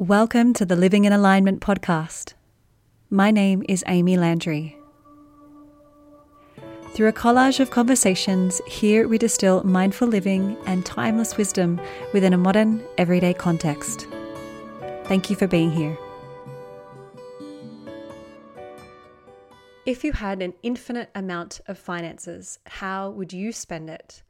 [0.00, 2.34] Welcome to the Living in Alignment podcast.
[3.10, 4.78] My name is Amy Landry.
[6.92, 11.80] Through a collage of conversations, here we distill mindful living and timeless wisdom
[12.12, 14.06] within a modern, everyday context.
[15.06, 15.98] Thank you for being here.
[19.84, 24.22] If you had an infinite amount of finances, how would you spend it?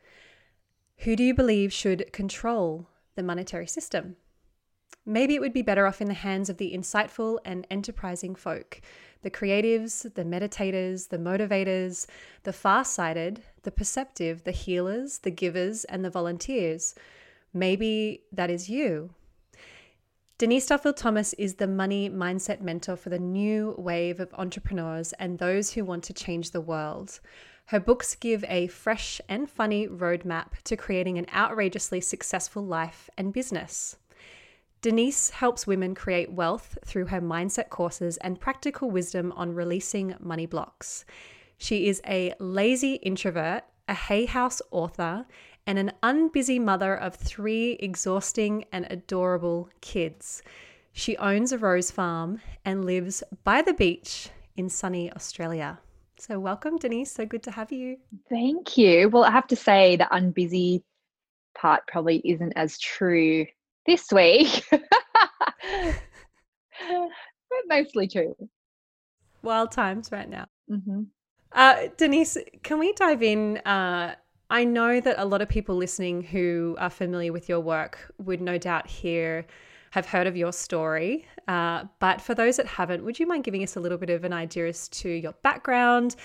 [1.00, 4.16] Who do you believe should control the monetary system?
[5.04, 8.82] Maybe it would be better off in the hands of the insightful and enterprising folk,
[9.22, 12.06] the creatives, the meditators, the motivators,
[12.42, 16.94] the far sighted, the perceptive, the healers, the givers, and the volunteers.
[17.54, 19.10] Maybe that is you.
[20.36, 25.38] Denise Duffield Thomas is the money mindset mentor for the new wave of entrepreneurs and
[25.38, 27.18] those who want to change the world.
[27.66, 33.32] Her books give a fresh and funny roadmap to creating an outrageously successful life and
[33.32, 33.96] business.
[34.80, 40.46] Denise helps women create wealth through her mindset courses and practical wisdom on releasing money
[40.46, 41.04] blocks.
[41.56, 45.26] She is a lazy introvert, a Hay House author,
[45.66, 50.42] and an unbusy mother of three exhausting and adorable kids.
[50.92, 55.80] She owns a rose farm and lives by the beach in sunny Australia.
[56.18, 57.10] So, welcome, Denise.
[57.10, 57.96] So good to have you.
[58.28, 59.08] Thank you.
[59.08, 60.82] Well, I have to say, the unbusy
[61.56, 63.46] part probably isn't as true
[63.88, 64.64] this week.
[64.70, 64.80] but
[67.68, 68.36] mostly true.
[69.42, 70.46] Wild times right now.
[70.70, 71.02] Mm-hmm.
[71.52, 73.56] Uh, Denise, can we dive in?
[73.58, 74.14] Uh,
[74.50, 78.40] I know that a lot of people listening who are familiar with your work would
[78.40, 79.46] no doubt hear,
[79.90, 81.26] have heard of your story.
[81.46, 84.24] Uh, but for those that haven't, would you mind giving us a little bit of
[84.24, 86.16] an idea as to your background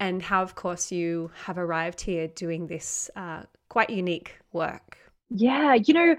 [0.00, 4.98] and how, of course, you have arrived here doing this uh, quite unique work?
[5.30, 6.16] Yeah, you know,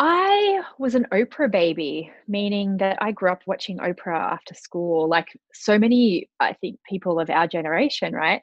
[0.00, 5.26] I was an Oprah baby, meaning that I grew up watching Oprah after school, like
[5.52, 8.40] so many, I think, people of our generation, right?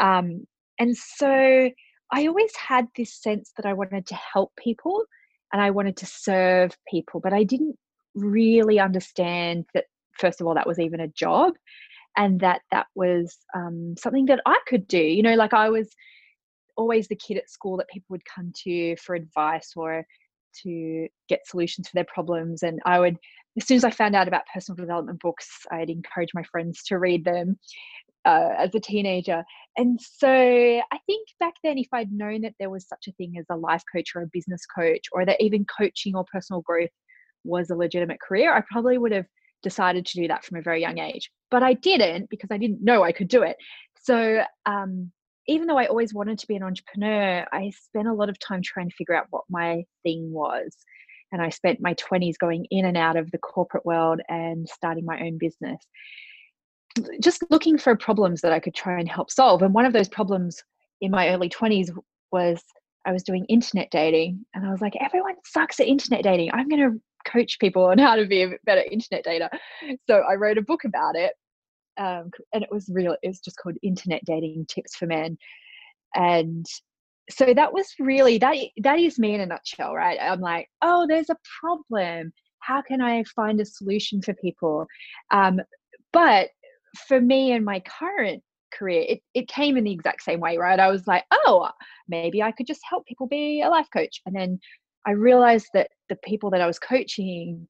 [0.00, 0.46] Um,
[0.80, 1.70] and so
[2.12, 5.04] I always had this sense that I wanted to help people
[5.52, 7.76] and I wanted to serve people, but I didn't
[8.16, 9.84] really understand that,
[10.18, 11.54] first of all, that was even a job
[12.16, 14.98] and that that was um, something that I could do.
[14.98, 15.94] You know, like I was
[16.76, 20.04] always the kid at school that people would come to for advice or
[20.62, 22.62] to get solutions for their problems.
[22.62, 23.16] And I would,
[23.58, 26.98] as soon as I found out about personal development books, I'd encourage my friends to
[26.98, 27.58] read them
[28.24, 29.44] uh, as a teenager.
[29.76, 33.34] And so I think back then, if I'd known that there was such a thing
[33.38, 36.90] as a life coach or a business coach, or that even coaching or personal growth
[37.44, 39.26] was a legitimate career, I probably would have
[39.62, 41.30] decided to do that from a very young age.
[41.50, 43.56] But I didn't because I didn't know I could do it.
[44.02, 45.10] So um,
[45.48, 48.60] even though I always wanted to be an entrepreneur, I spent a lot of time
[48.62, 50.76] trying to figure out what my thing was.
[51.32, 55.04] And I spent my 20s going in and out of the corporate world and starting
[55.04, 55.82] my own business.
[57.20, 59.62] Just looking for problems that I could try and help solve.
[59.62, 60.62] And one of those problems
[61.00, 61.90] in my early 20s
[62.30, 62.62] was
[63.06, 64.44] I was doing internet dating.
[64.54, 66.50] And I was like, everyone sucks at internet dating.
[66.52, 67.00] I'm going to
[67.30, 69.48] coach people on how to be a better internet dater.
[70.08, 71.32] So I wrote a book about it
[71.98, 73.16] um, and it was real.
[73.22, 75.36] It was just called Internet Dating Tips for Men,
[76.14, 76.64] and
[77.30, 78.56] so that was really that.
[78.78, 80.18] That is me in a nutshell, right?
[80.20, 82.32] I'm like, oh, there's a problem.
[82.60, 84.86] How can I find a solution for people?
[85.30, 85.60] Um,
[86.12, 86.48] but
[87.06, 88.42] for me and my current
[88.72, 90.80] career, it, it came in the exact same way, right?
[90.80, 91.70] I was like, oh,
[92.08, 94.20] maybe I could just help people be a life coach.
[94.26, 94.58] And then
[95.06, 97.68] I realized that the people that I was coaching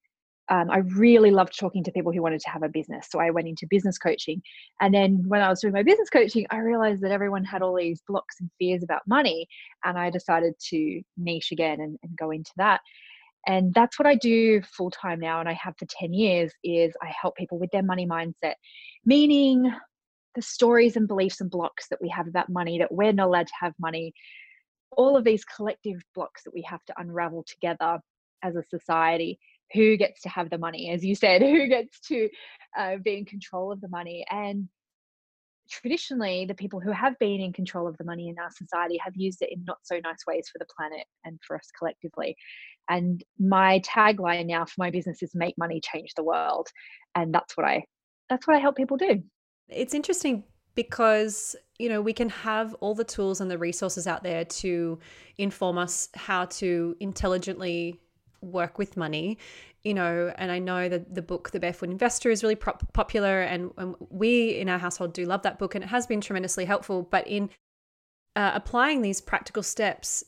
[0.51, 3.09] um, I really loved talking to people who wanted to have a business.
[3.11, 4.43] So I went into business coaching.
[4.81, 7.77] And then when I was doing my business coaching, I realized that everyone had all
[7.77, 9.47] these blocks and fears about money.
[9.85, 12.81] And I decided to niche again and, and go into that.
[13.47, 15.41] And that's what I do full time now.
[15.41, 18.55] And I have for 10 years is I help people with their money mindset,
[19.05, 19.71] meaning
[20.35, 23.47] the stories and beliefs and blocks that we have about money, that we're not allowed
[23.47, 24.13] to have money,
[24.93, 28.01] all of these collective blocks that we have to unravel together
[28.43, 29.39] as a society
[29.73, 32.29] who gets to have the money, as you said, who gets to
[32.77, 34.25] uh, be in control of the money.
[34.31, 34.69] And
[35.71, 39.17] traditionally, the people who have been in control of the money in our society have
[39.17, 42.37] used it in not so nice ways for the planet and for us collectively.
[42.89, 46.69] And my tagline now for my business is make money change the world.
[47.15, 47.85] And that's what I
[48.29, 49.23] that's what I help people do.
[49.69, 50.45] It's interesting
[50.75, 54.99] because you know we can have all the tools and the resources out there to
[55.37, 58.01] inform us how to intelligently
[58.41, 59.37] work with money
[59.83, 63.71] you know and i know that the book the barefoot investor is really popular and,
[63.77, 67.03] and, we in our household do love that book and it has been tremendously helpful.
[67.03, 67.51] But in
[68.37, 70.25] uh, applying these practical steps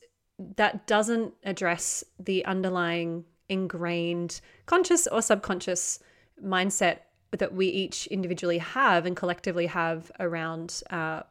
[0.57, 5.99] that doesn't address the underlying ingrained conscious or subconscious
[6.43, 6.99] mindset
[7.33, 11.23] that we each individually have and collectively have around, uh,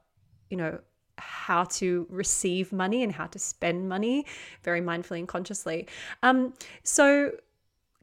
[0.49, 0.79] you know,
[1.19, 4.25] how to receive money and how to spend money
[4.63, 5.87] very mindfully and consciously.
[6.23, 7.31] Um, so,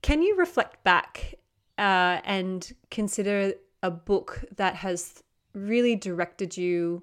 [0.02, 1.34] can you reflect back
[1.78, 5.22] uh, and consider a book that has
[5.54, 7.02] really directed you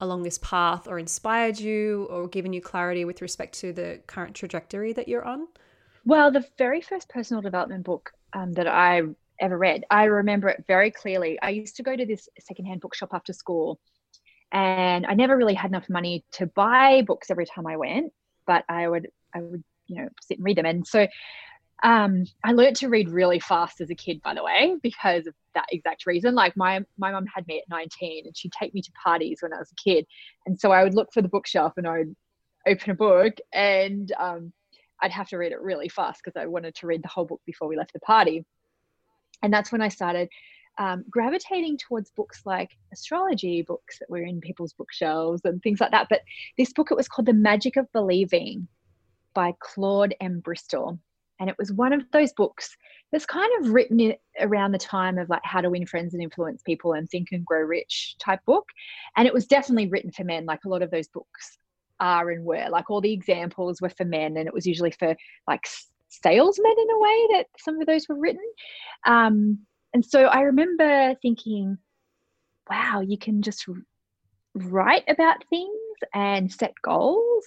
[0.00, 4.34] along this path or inspired you or given you clarity with respect to the current
[4.34, 5.46] trajectory that you're on?
[6.04, 9.02] Well, the very first personal development book um, that I
[9.38, 11.38] ever read, I remember it very clearly.
[11.42, 13.78] I used to go to this secondhand bookshop after school,
[14.52, 18.12] and I never really had enough money to buy books every time I went,
[18.46, 20.66] but I would, I would, you know, sit and read them.
[20.66, 21.06] And so
[21.82, 25.34] um, I learned to read really fast as a kid, by the way, because of
[25.54, 26.34] that exact reason.
[26.34, 29.52] Like my my mum had me at 19 and she'd take me to parties when
[29.52, 30.06] I was a kid.
[30.46, 32.16] And so I would look for the bookshelf and I would
[32.66, 34.52] open a book and um,
[35.00, 37.40] I'd have to read it really fast because I wanted to read the whole book
[37.46, 38.44] before we left the party.
[39.42, 40.28] And that's when I started
[40.80, 45.90] um, gravitating towards books like astrology books that were in people's bookshelves and things like
[45.90, 46.06] that.
[46.08, 46.22] But
[46.56, 48.66] this book, it was called The Magic of Believing
[49.34, 50.40] by Claude M.
[50.40, 50.98] Bristol.
[51.38, 52.74] And it was one of those books
[53.12, 56.62] that's kind of written around the time of like how to win friends and influence
[56.62, 58.66] people and think and grow rich type book.
[59.18, 60.46] And it was definitely written for men.
[60.46, 61.58] Like a lot of those books
[61.98, 64.38] are and were like all the examples were for men.
[64.38, 65.14] And it was usually for
[65.46, 65.66] like
[66.08, 68.44] salesmen in a way that some of those were written.
[69.04, 69.58] Um,
[69.94, 71.76] and so i remember thinking
[72.68, 73.66] wow you can just
[74.54, 75.68] write about things
[76.14, 77.44] and set goals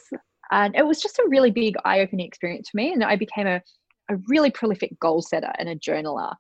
[0.52, 3.62] and it was just a really big eye-opening experience for me and i became a
[4.10, 6.34] a really prolific goal setter and a journaler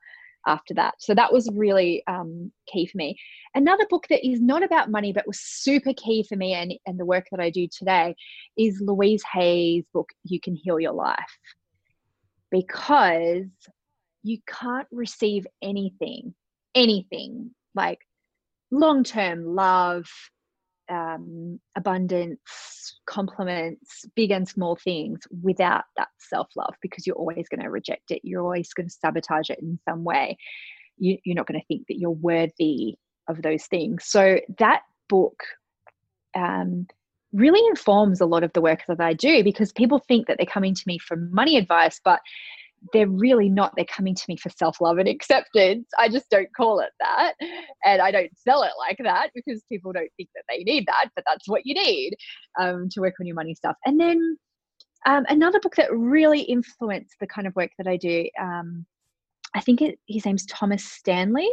[0.46, 0.96] after that.
[1.00, 3.18] So that was really um, key for me.
[3.56, 7.00] Another book that is not about money but was super key for me and, and
[7.00, 8.16] the work that I do today
[8.58, 11.38] is Louise Hay's book, You Can Heal Your Life.
[12.52, 13.46] Because
[14.24, 16.34] you can't receive anything,
[16.76, 18.00] anything like
[18.72, 20.08] long term love,
[20.90, 27.62] um, abundance, compliments, big and small things without that self love because you're always going
[27.62, 28.22] to reject it.
[28.24, 30.38] You're always going to sabotage it in some way.
[30.98, 32.96] You, you're not going to think that you're worthy
[33.28, 34.06] of those things.
[34.06, 35.44] So that book
[36.36, 36.88] um,
[37.32, 40.46] really informs a lot of the work that I do because people think that they're
[40.46, 42.20] coming to me for money advice, but
[42.92, 43.74] they're really not.
[43.76, 45.88] They're coming to me for self love and acceptance.
[45.98, 47.34] I just don't call it that.
[47.86, 51.10] And I don't sell it like that because people don't think that they need that,
[51.16, 52.16] but that's what you need
[52.60, 53.76] um, to work on your money stuff.
[53.86, 54.38] And then
[55.06, 58.86] um, another book that really influenced the kind of work that I do, um,
[59.56, 61.50] I think it, his name's Thomas Stanley,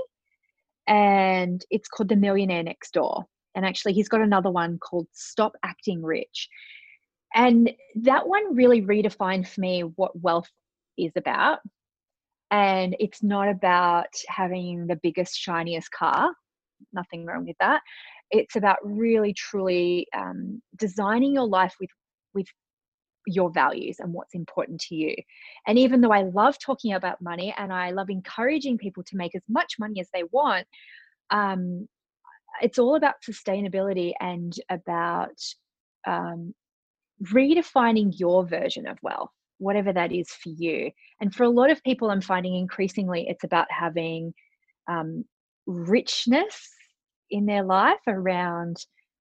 [0.87, 3.25] and it's called The Millionaire Next Door.
[3.55, 6.49] And actually, he's got another one called Stop Acting Rich.
[7.35, 10.49] And that one really redefined for me what wealth
[10.99, 11.59] is about.
[12.51, 16.33] And it's not about having the biggest, shiniest car,
[16.93, 17.83] nothing wrong with that.
[18.31, 21.91] It's about really, truly um, designing your life with,
[22.35, 22.47] with
[23.27, 25.15] your values and what's important to you.
[25.67, 29.35] And even though I love talking about money and I love encouraging people to make
[29.35, 30.67] as much money as they want,
[31.31, 31.89] um,
[32.61, 35.39] it's all about sustainability and about
[36.07, 36.53] um,
[37.23, 40.91] redefining your version of wealth whatever that is for you.
[41.21, 44.33] And for a lot of people, I'm finding increasingly it's about having
[44.89, 45.25] um,
[45.67, 46.69] richness
[47.31, 48.77] in their life around,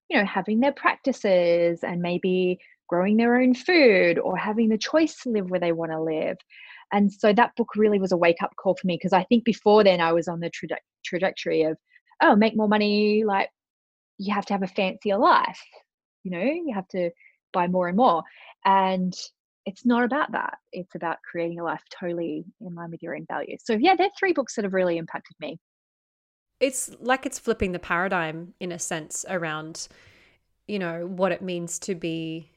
[0.09, 5.15] you know, having their practices and maybe growing their own food or having the choice
[5.21, 6.37] to live where they want to live.
[6.91, 9.43] And so that book really was a wake up call for me because I think
[9.43, 10.69] before then I was on the tra-
[11.05, 11.77] trajectory of,
[12.21, 13.49] oh, make more money, like
[14.17, 15.61] you have to have a fancier life,
[16.23, 17.11] you know, you have to
[17.53, 18.23] buy more and more.
[18.65, 19.13] And
[19.65, 20.57] it's not about that.
[20.71, 23.61] It's about creating a life totally in line with your own values.
[23.63, 25.59] So, yeah, they're three books that have really impacted me.
[26.59, 29.87] It's like it's flipping the paradigm in a sense around,
[30.67, 32.49] you know, what it means to be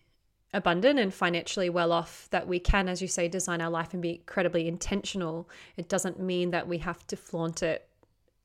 [0.54, 4.02] abundant and financially well off that we can as you say design our life and
[4.02, 7.88] be incredibly intentional it doesn't mean that we have to flaunt it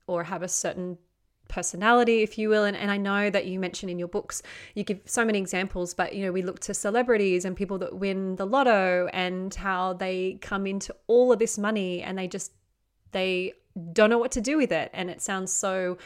[0.06, 0.96] or have a certain
[1.48, 2.64] personality, if you will.
[2.64, 4.42] And, and I know that you mentioned in your books,
[4.74, 7.96] you give so many examples, but you know, we look to celebrities and people that
[7.96, 12.52] win the lotto and how they come into all of this money and they just
[13.12, 13.54] they
[13.92, 14.90] don't know what to do with it.
[14.92, 15.98] And it sounds so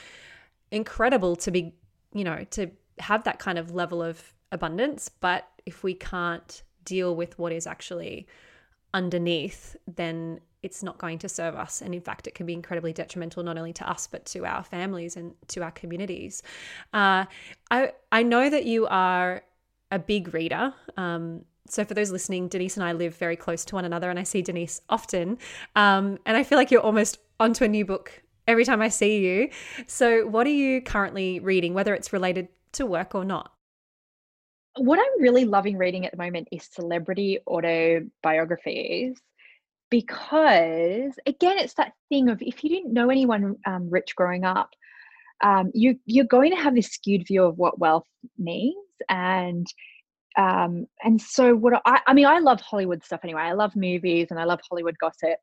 [0.71, 1.75] incredible to be,
[2.15, 5.09] you know, to have that kind of level of abundance.
[5.09, 8.27] But if we can't deal with what is actually
[8.95, 11.83] underneath, then it's not going to serve us.
[11.83, 14.63] And in fact, it can be incredibly detrimental not only to us, but to our
[14.63, 16.43] families and to our communities.
[16.93, 17.25] Uh,
[17.71, 19.43] I, I know that you are
[19.91, 20.73] a big reader.
[20.97, 24.19] Um, So, for those listening, Denise and I live very close to one another, and
[24.19, 25.39] I see Denise often.
[25.77, 29.19] Um, and I feel like you're almost onto a new book every time I see
[29.19, 29.49] you.
[29.87, 33.53] So, what are you currently reading, whether it's related to work or not?
[34.77, 39.21] What I'm really loving reading at the moment is celebrity autobiographies
[39.93, 44.71] because, again, it's that thing of if you didn't know anyone um, rich growing up,
[45.45, 48.07] um, you you're going to have this skewed view of what wealth
[48.39, 48.75] means
[49.11, 49.67] and
[50.39, 53.43] um and so what I, I mean i love hollywood stuff anyway.
[53.43, 55.37] I love movies and i love hollywood gossip.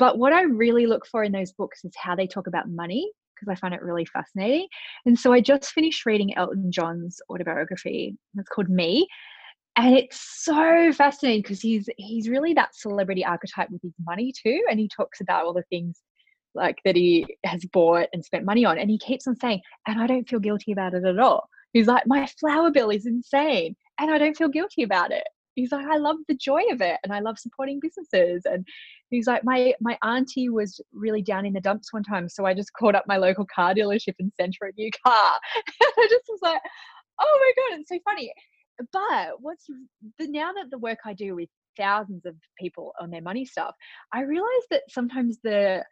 [0.00, 3.08] But what i really look for in those books is how they talk about money
[3.36, 4.66] because i find it really fascinating.
[5.06, 8.16] And so i just finished reading elton john's autobiography.
[8.36, 9.06] It's called me
[9.76, 14.62] and it's so fascinating because he's he's really that celebrity archetype with his money too
[14.70, 16.00] and he talks about all the things
[16.54, 20.00] like that he has bought and spent money on and he keeps on saying and
[20.00, 23.74] i don't feel guilty about it at all he's like my flower bill is insane
[23.98, 25.24] and I don't feel guilty about it.
[25.54, 28.42] He's like, I love the joy of it and I love supporting businesses.
[28.46, 28.66] And
[29.10, 32.28] he's like, my my auntie was really down in the dumps one time.
[32.28, 35.32] So I just called up my local car dealership and sent her a new car.
[35.56, 36.60] and I just was like,
[37.20, 38.32] oh my God, it's so funny.
[38.92, 39.66] But what's
[40.18, 43.74] the now that the work I do with thousands of people on their money stuff,
[44.12, 45.84] I realize that sometimes the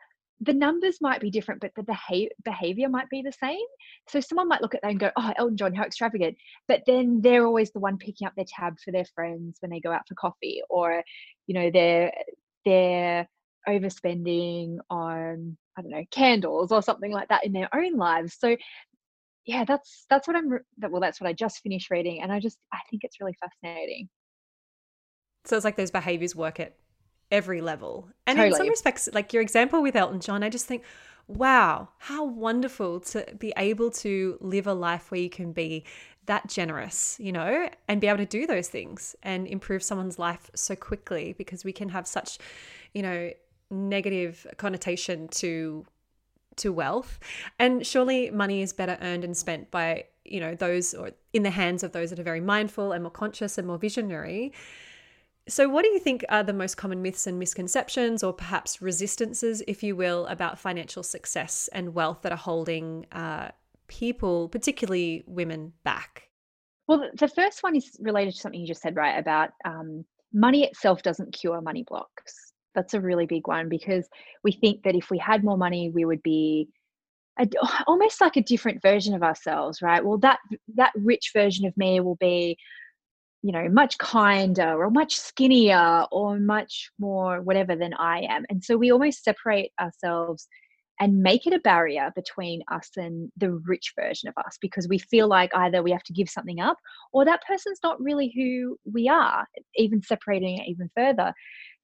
[0.42, 3.66] the numbers might be different, but the behavior behavior might be the same.
[4.08, 6.36] So someone might look at that and go, "Oh, Elton John, how extravagant!"
[6.68, 9.80] But then they're always the one picking up their tab for their friends when they
[9.80, 11.04] go out for coffee, or
[11.46, 12.12] you know, they're
[12.64, 13.28] they're
[13.68, 18.36] overspending on I don't know candles or something like that in their own lives.
[18.38, 18.56] So
[19.50, 20.48] yeah, that's that's what I'm.
[20.78, 24.08] Well, that's what I just finished reading, and I just I think it's really fascinating.
[25.44, 26.76] So it's like those behaviors work at
[27.32, 28.08] every level.
[28.26, 28.50] And totally.
[28.50, 30.84] in some respects, like your example with Elton John, I just think,
[31.26, 35.84] wow, how wonderful to be able to live a life where you can be
[36.26, 40.48] that generous, you know, and be able to do those things and improve someone's life
[40.54, 42.38] so quickly because we can have such,
[42.94, 43.32] you know,
[43.70, 45.84] negative connotation to
[46.60, 47.18] to wealth
[47.58, 51.50] and surely money is better earned and spent by you know those or in the
[51.50, 54.52] hands of those that are very mindful and more conscious and more visionary
[55.48, 59.62] so, what do you think are the most common myths and misconceptions, or perhaps resistances,
[59.66, 63.50] if you will, about financial success and wealth that are holding uh,
[63.88, 66.28] people, particularly women, back?
[66.86, 69.18] Well, the first one is related to something you just said, right?
[69.18, 72.49] About um, money itself doesn't cure money blocks.
[72.74, 74.08] That's a really big one because
[74.44, 76.68] we think that if we had more money, we would be
[77.38, 77.48] a,
[77.86, 80.04] almost like a different version of ourselves, right?
[80.04, 80.38] Well, that
[80.76, 82.56] that rich version of me will be
[83.42, 88.44] you know, much kinder or much skinnier or much more whatever than I am.
[88.50, 90.46] And so we almost separate ourselves
[91.00, 94.98] and make it a barrier between us and the rich version of us because we
[94.98, 96.76] feel like either we have to give something up
[97.12, 101.32] or that person's not really who we are, even separating it even further.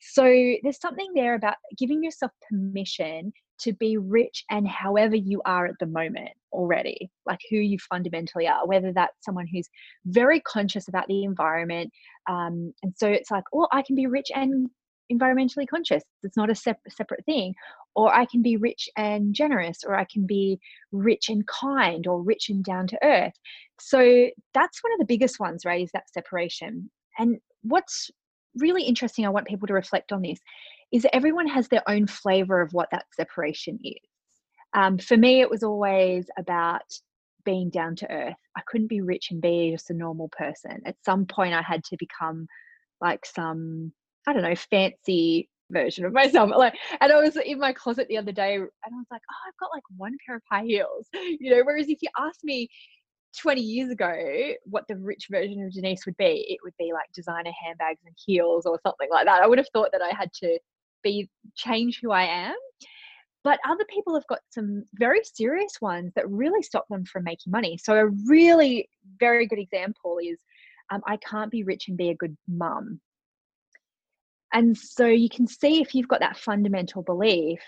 [0.00, 0.22] So
[0.62, 5.78] there's something there about giving yourself permission to be rich and however you are at
[5.80, 9.68] the moment already, like who you fundamentally are, whether that's someone who's
[10.04, 11.90] very conscious about the environment.
[12.28, 14.68] Um, and so it's like, oh, I can be rich and
[15.12, 16.02] environmentally conscious.
[16.22, 17.54] It's not a sep- separate thing.
[17.94, 20.58] Or I can be rich and generous, or I can be
[20.92, 23.34] rich and kind, or rich and down to earth.
[23.80, 25.82] So that's one of the biggest ones, right?
[25.82, 26.90] Is that separation.
[27.18, 28.10] And what's
[28.56, 30.38] really interesting, I want people to reflect on this,
[30.92, 33.96] is that everyone has their own flavor of what that separation is.
[34.74, 36.82] Um, for me, it was always about
[37.44, 38.36] being down to earth.
[38.56, 40.82] I couldn't be rich and be just a normal person.
[40.84, 42.46] At some point, I had to become
[43.00, 43.92] like some,
[44.26, 46.50] I don't know, fancy version of myself.
[46.56, 49.48] Like, and I was in my closet the other day and I was like, oh,
[49.48, 51.62] I've got like one pair of high heels, you know.
[51.64, 52.68] Whereas if you ask me
[53.38, 54.14] 20 years ago
[54.64, 58.14] what the rich version of Denise would be, it would be like designer handbags and
[58.24, 59.42] heels or something like that.
[59.42, 60.58] I would have thought that I had to
[61.02, 62.56] be change who I am.
[63.44, 67.52] But other people have got some very serious ones that really stop them from making
[67.52, 67.78] money.
[67.78, 68.88] So a really
[69.20, 70.40] very good example is
[70.90, 73.00] um, I can't be rich and be a good mum.
[74.56, 77.60] And so you can see if you've got that fundamental belief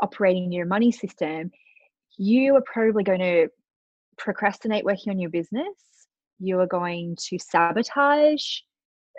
[0.00, 1.50] operating in your money system,
[2.16, 3.48] you are probably going to
[4.18, 5.74] procrastinate working on your business.
[6.38, 8.44] You are going to sabotage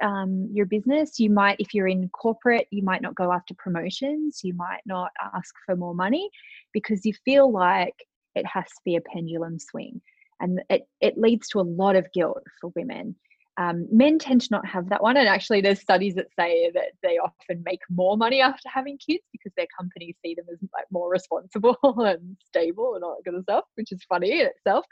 [0.02, 1.20] um, your business.
[1.20, 4.40] You might, if you're in corporate, you might not go after promotions.
[4.42, 6.30] You might not ask for more money
[6.72, 7.96] because you feel like
[8.34, 10.02] it has to be a pendulum swing.
[10.40, 13.18] And it, it leads to a lot of guilt for women.
[13.58, 15.16] Um, men tend to not have that one.
[15.16, 19.24] And actually, there's studies that say that they often make more money after having kids
[19.32, 23.38] because their companies see them as like more responsible and stable and all that kind
[23.38, 24.86] of stuff, which is funny in itself.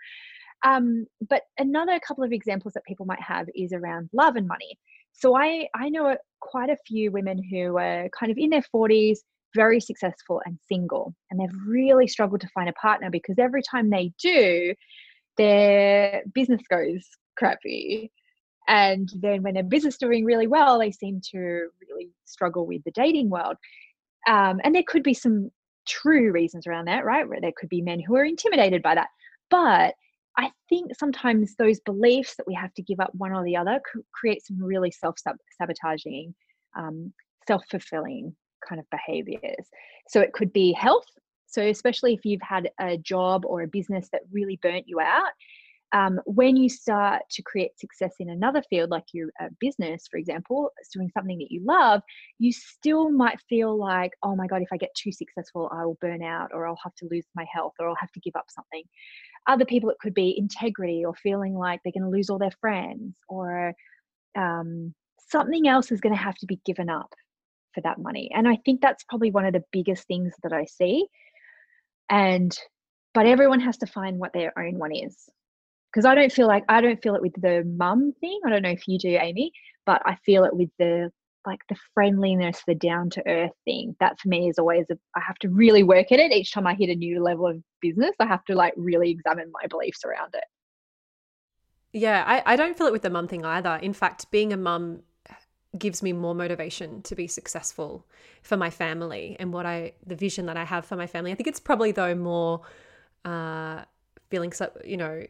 [0.63, 4.77] Um, but another couple of examples that people might have is around love and money.
[5.13, 9.19] So I I know quite a few women who are kind of in their 40s,
[9.55, 13.89] very successful and single, and they've really struggled to find a partner because every time
[13.89, 14.73] they do,
[15.37, 18.11] their business goes crappy.
[18.71, 22.81] And then when their business is doing really well, they seem to really struggle with
[22.85, 23.57] the dating world.
[24.29, 25.51] Um, and there could be some
[25.85, 27.27] true reasons around that, right?
[27.27, 29.09] Where there could be men who are intimidated by that.
[29.49, 29.95] But
[30.37, 33.81] I think sometimes those beliefs that we have to give up one or the other
[34.13, 35.17] create some really self
[35.59, 36.33] sabotaging,
[36.77, 37.11] um,
[37.45, 38.33] self fulfilling
[38.65, 39.67] kind of behaviors.
[40.07, 41.07] So it could be health.
[41.45, 45.31] So, especially if you've had a job or a business that really burnt you out,
[45.93, 50.17] um, when you start to create success in another field, like your uh, business, for
[50.17, 52.01] example, doing something that you love,
[52.39, 55.97] you still might feel like, oh my God, if I get too successful, I will
[55.99, 58.45] burn out, or I'll have to lose my health, or I'll have to give up
[58.49, 58.83] something.
[59.47, 62.51] Other people, it could be integrity, or feeling like they're going to lose all their
[62.61, 63.73] friends, or
[64.37, 64.93] um,
[65.29, 67.13] something else is going to have to be given up
[67.73, 68.29] for that money.
[68.33, 71.05] And I think that's probably one of the biggest things that I see.
[72.09, 72.57] And
[73.13, 75.29] but everyone has to find what their own one is
[75.91, 78.39] because I don't feel like I don't feel it with the mum thing.
[78.45, 79.51] I don't know if you do, Amy,
[79.85, 81.11] but I feel it with the
[81.45, 83.95] like the friendliness, the down to earth thing.
[83.99, 86.67] That for me is always a, I have to really work at it each time
[86.67, 88.11] I hit a new level of business.
[88.19, 90.43] I have to like really examine my beliefs around it.
[91.93, 93.75] Yeah, I, I don't feel it with the mum thing either.
[93.81, 95.01] In fact, being a mum
[95.77, 98.05] gives me more motivation to be successful
[98.43, 101.31] for my family and what I the vision that I have for my family.
[101.31, 102.61] I think it's probably though more
[103.23, 103.83] uh
[104.29, 105.23] feeling so you know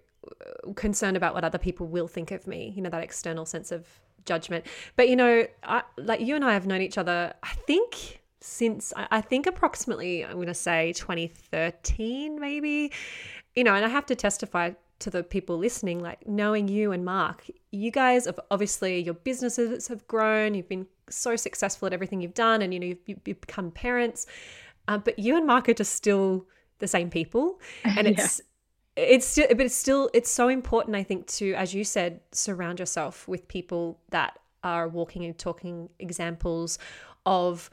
[0.75, 3.87] concerned about what other people will think of me, you know, that external sense of
[4.25, 4.65] judgment.
[4.95, 8.93] But, you know, I, like you and I have known each other, I think since,
[8.95, 12.91] I think approximately, I'm going to say 2013, maybe,
[13.55, 17.03] you know, and I have to testify to the people listening, like knowing you and
[17.03, 22.21] Mark, you guys have obviously, your businesses have grown, you've been so successful at everything
[22.21, 24.27] you've done, and, you know, you've, you've become parents.
[24.87, 26.45] Uh, but you and Mark are just still
[26.79, 27.59] the same people.
[27.83, 28.41] And yeah it's
[29.19, 33.27] still but it's still it's so important i think to as you said surround yourself
[33.27, 36.77] with people that are walking and talking examples
[37.25, 37.69] of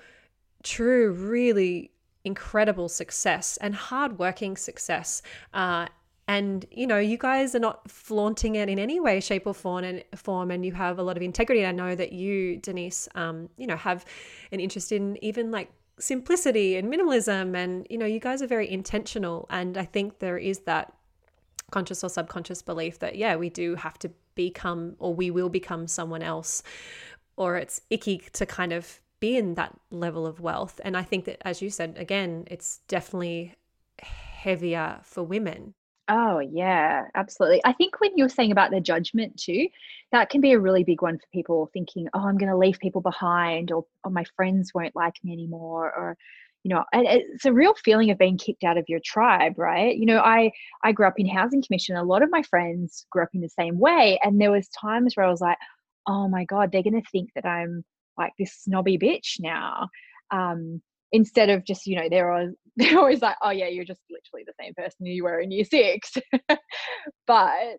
[0.62, 1.90] true really
[2.24, 5.22] incredible success and hardworking success.
[5.54, 5.87] Uh,
[6.26, 9.83] and you know you guys are not flaunting it in any way shape or form
[9.83, 11.62] and form and you have a lot of integrity.
[11.62, 14.04] And i know that you denise um, you know have
[14.52, 18.70] an interest in even like simplicity and minimalism and you know you guys are very
[18.70, 19.46] intentional.
[19.48, 20.92] And i think there is that
[21.70, 25.87] conscious or subconscious belief that, yeah, we do have to become or we will become
[25.87, 26.62] someone else,
[27.37, 30.81] or it's icky to kind of be in that level of wealth.
[30.85, 33.54] And I think that, as you said, again, it's definitely
[34.00, 35.74] heavier for women.
[36.11, 37.61] Oh, yeah, absolutely.
[37.64, 39.68] I think when you're saying about the judgment too,
[40.11, 42.78] that can be a really big one for people thinking, oh, I'm going to leave
[42.78, 46.16] people behind, or, or my friends won't like me anymore, or
[46.64, 49.97] you know and it's a real feeling of being kicked out of your tribe right
[49.97, 50.51] you know i
[50.85, 53.49] i grew up in housing commission a lot of my friends grew up in the
[53.49, 55.59] same way and there was times where i was like
[56.07, 57.85] oh my god they're going to think that i'm
[58.16, 59.88] like this snobby bitch now
[60.31, 60.81] um
[61.12, 64.44] instead of just you know they're always they're always like oh yeah you're just literally
[64.47, 66.14] the same person you were in year six
[67.27, 67.79] but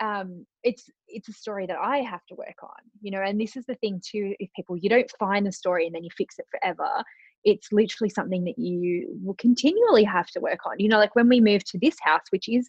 [0.00, 2.70] um, it's it's a story that I have to work on,
[3.02, 3.20] you know.
[3.20, 6.04] And this is the thing too: if people you don't find the story and then
[6.04, 7.04] you fix it forever,
[7.44, 10.78] it's literally something that you will continually have to work on.
[10.78, 12.68] You know, like when we moved to this house, which is,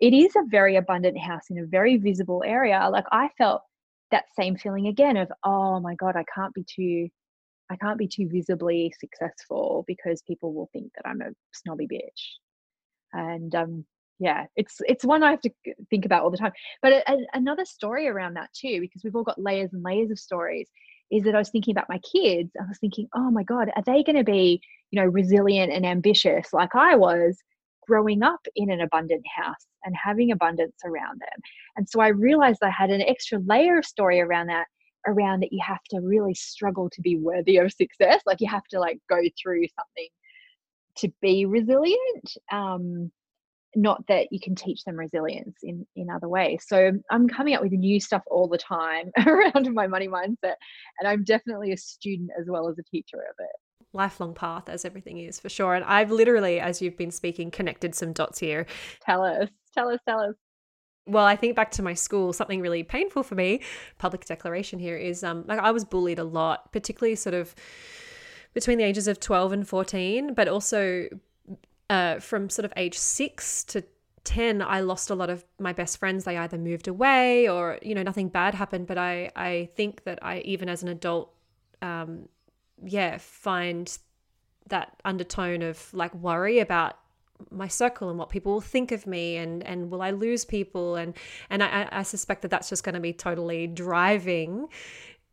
[0.00, 2.88] it is a very abundant house in a very visible area.
[2.90, 3.62] Like I felt
[4.10, 7.08] that same feeling again of, oh my God, I can't be too,
[7.70, 12.22] I can't be too visibly successful because people will think that I'm a snobby bitch.
[13.12, 13.84] And um,
[14.18, 15.50] yeah, it's it's one I have to
[15.90, 16.52] think about all the time.
[16.80, 20.10] But a, a, another story around that too, because we've all got layers and layers
[20.10, 20.68] of stories
[21.12, 22.50] is that I was thinking about my kids.
[22.58, 25.84] I was thinking, oh my God, are they going to be, you know, resilient and
[25.84, 27.38] ambitious like I was
[27.86, 31.40] growing up in an abundant house and having abundance around them?
[31.76, 34.66] And so I realized I had an extra layer of story around that,
[35.06, 38.22] around that you have to really struggle to be worthy of success.
[38.24, 40.08] Like you have to like go through something
[40.96, 42.36] to be resilient.
[42.50, 43.12] Um,
[43.74, 46.64] not that you can teach them resilience in in other ways.
[46.66, 50.56] So i'm coming up with new stuff all the time around my money mindset
[50.98, 53.86] and i'm definitely a student as well as a teacher of it.
[53.94, 55.74] Lifelong path as everything is for sure.
[55.74, 58.66] And i've literally as you've been speaking connected some dots here.
[59.04, 60.34] Tell us tell us tell us.
[61.06, 63.62] Well i think back to my school something really painful for me
[63.98, 67.54] public declaration here is um like i was bullied a lot particularly sort of
[68.54, 71.08] between the ages of 12 and 14 but also
[71.92, 73.84] uh, from sort of age six to
[74.24, 76.24] 10 i lost a lot of my best friends.
[76.24, 78.86] They either moved away or you know nothing bad happened.
[78.86, 81.34] But i i think that i even as an adult
[81.82, 82.28] um
[82.84, 83.98] yeah find
[84.68, 86.98] that undertone of like worry about
[87.50, 90.94] my circle and what people will think of me and and will I lose people?
[90.94, 91.14] And
[91.50, 94.68] and I, I suspect that that's just going to be totally driving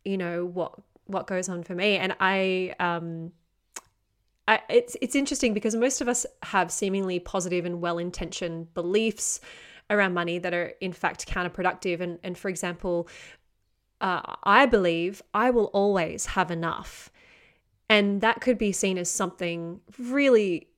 [0.04, 0.72] you know what
[1.06, 1.96] what goes on for me.
[1.96, 3.32] And I um
[4.48, 9.40] I, it's it's interesting because most of us have seemingly positive and well-intentioned beliefs
[9.88, 12.00] around money that are in fact counterproductive.
[12.00, 13.08] And and for example,
[14.00, 17.10] uh, I believe I will always have enough,
[17.88, 20.68] and that could be seen as something really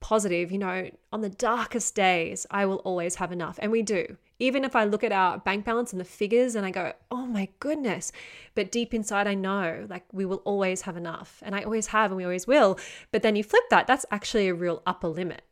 [0.00, 0.50] positive.
[0.50, 4.64] You know, on the darkest days, I will always have enough, and we do even
[4.64, 7.48] if I look at our bank balance and the figures and I go, oh my
[7.60, 8.10] goodness.
[8.56, 11.40] But deep inside, I know like we will always have enough.
[11.46, 12.76] And I always have and we always will.
[13.12, 15.42] But then you flip that, that's actually a real upper limit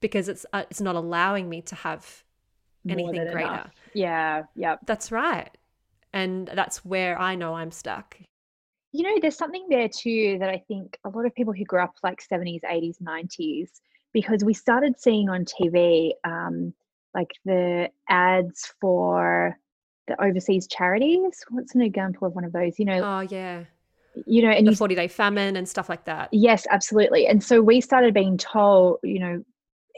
[0.00, 2.22] because it's uh, it's not allowing me to have
[2.88, 3.38] anything greater.
[3.40, 3.70] Enough.
[3.92, 4.76] Yeah, yeah.
[4.86, 5.50] That's right.
[6.12, 8.16] And that's where I know I'm stuck.
[8.92, 11.82] You know, there's something there too that I think a lot of people who grew
[11.82, 13.80] up like 70s, 80s, 90s,
[14.12, 16.72] because we started seeing on TV um,
[17.14, 19.58] like the ads for
[20.08, 21.44] the overseas charities.
[21.50, 22.78] What's an example of one of those?
[22.78, 23.64] You know, oh yeah,
[24.26, 26.28] you know, and the forty day famine and stuff like that.
[26.32, 27.26] Yes, absolutely.
[27.26, 29.44] And so we started being told, you know,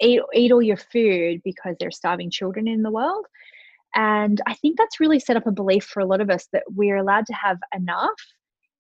[0.00, 3.26] eat eat all your food because there's starving children in the world.
[3.94, 6.64] And I think that's really set up a belief for a lot of us that
[6.74, 8.10] we're allowed to have enough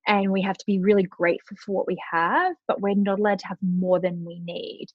[0.06, 3.38] and we have to be really grateful for what we have, but we're not allowed
[3.38, 4.86] to have more than we need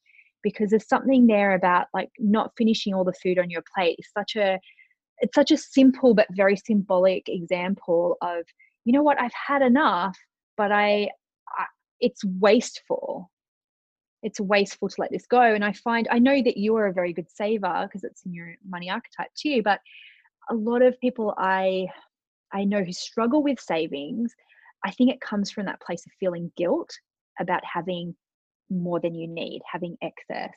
[0.44, 3.98] because there's something there about like not finishing all the food on your plate.
[4.00, 4.60] Is such a
[5.20, 8.44] it's such a simple but very symbolic example of
[8.86, 9.20] you know what?
[9.22, 10.18] I've had enough
[10.60, 11.10] but i,
[11.58, 11.66] I
[12.02, 13.32] it's wasteful.
[14.22, 15.42] It's wasteful to let this go.
[15.42, 18.34] And i find i know that you are a very good saver because it's in
[18.34, 19.80] your money archetype too but
[20.50, 21.88] a lot of people i
[22.54, 24.34] i know who struggle with savings
[24.84, 26.92] i think it comes from that place of feeling guilt
[27.40, 28.16] about having
[28.70, 30.54] more than you need, having excess.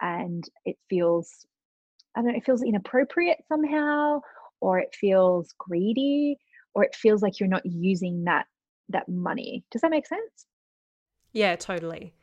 [0.00, 1.46] And it feels,
[2.16, 4.20] I don't know, it feels inappropriate somehow,
[4.60, 6.38] or it feels greedy,
[6.74, 8.46] or it feels like you're not using that
[8.90, 9.64] that money.
[9.70, 10.46] Does that make sense?
[11.32, 12.14] Yeah, totally.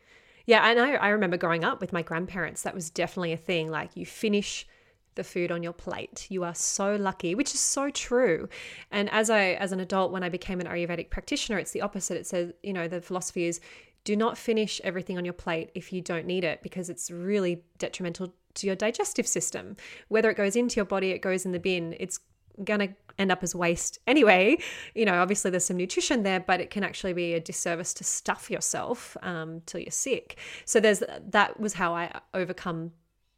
[0.46, 3.70] Yeah, and I, I remember growing up with my grandparents, that was definitely a thing.
[3.70, 4.68] Like you finish
[5.16, 6.28] the food on your plate.
[6.30, 8.50] You are so lucky, which is so true.
[8.92, 12.18] And as I as an adult when I became an Ayurvedic practitioner, it's the opposite.
[12.18, 13.60] It says, you know, the philosophy is
[14.06, 17.64] do not finish everything on your plate if you don't need it because it's really
[17.78, 19.76] detrimental to your digestive system.
[20.08, 22.20] Whether it goes into your body, it goes in the bin, it's
[22.64, 24.58] going to end up as waste anyway.
[24.94, 28.04] You know, obviously there's some nutrition there, but it can actually be a disservice to
[28.04, 30.38] stuff yourself um, till you're sick.
[30.64, 32.92] So there's that was how I overcome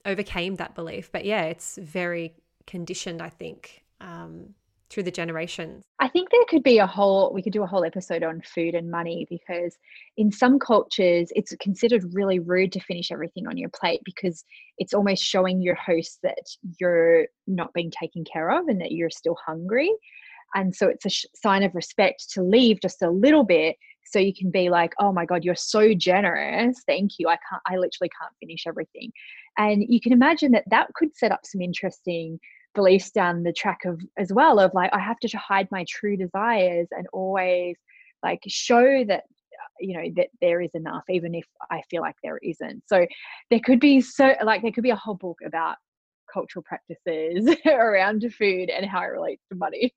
[0.05, 1.11] overcame that belief.
[1.11, 4.53] But yeah, it's very conditioned, I think, um,
[4.89, 5.83] through the generations?
[5.99, 8.75] I think there could be a whole, we could do a whole episode on food
[8.75, 9.75] and money because
[10.15, 14.43] in some cultures, it's considered really rude to finish everything on your plate because
[14.77, 16.45] it's almost showing your host that
[16.79, 19.91] you're not being taken care of and that you're still hungry.
[20.55, 23.75] And so it's a sh- sign of respect to leave just a little bit
[24.09, 27.61] so you can be like oh my god you're so generous thank you i can't
[27.65, 29.11] i literally can't finish everything
[29.57, 32.39] and you can imagine that that could set up some interesting
[32.77, 36.15] beliefs down the track of as well of like I have to hide my true
[36.15, 37.75] desires and always
[38.23, 42.15] like show that uh, you know that there is enough even if I feel like
[42.23, 42.83] there isn't.
[42.87, 43.05] So
[43.49, 45.75] there could be so like there could be a whole book about
[46.31, 49.93] cultural practices around food and how it relates to money.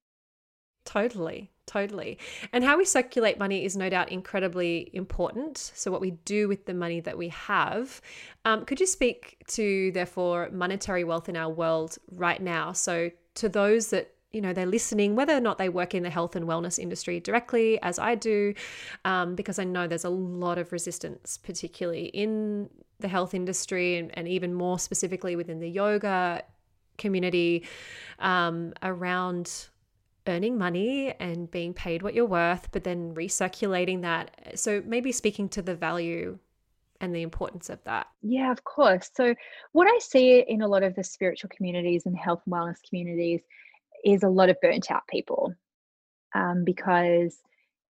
[0.84, 2.18] Totally, totally.
[2.52, 5.56] And how we circulate money is no doubt incredibly important.
[5.58, 8.00] So, what we do with the money that we have.
[8.44, 12.72] Um, could you speak to, therefore, monetary wealth in our world right now?
[12.72, 16.10] So, to those that you know they're listening whether or not they work in the
[16.10, 18.54] health and wellness industry directly as i do
[19.04, 24.16] um, because i know there's a lot of resistance particularly in the health industry and,
[24.16, 26.44] and even more specifically within the yoga
[26.96, 27.66] community
[28.20, 29.68] um, around
[30.26, 34.58] earning money and being paid what you're worth, but then recirculating that.
[34.58, 36.38] So maybe speaking to the value
[37.00, 38.06] and the importance of that.
[38.22, 39.10] Yeah, of course.
[39.14, 39.34] So,
[39.72, 43.40] what I see in a lot of the spiritual communities and health and wellness communities
[44.04, 45.54] is a lot of burnt out people
[46.34, 47.38] um, because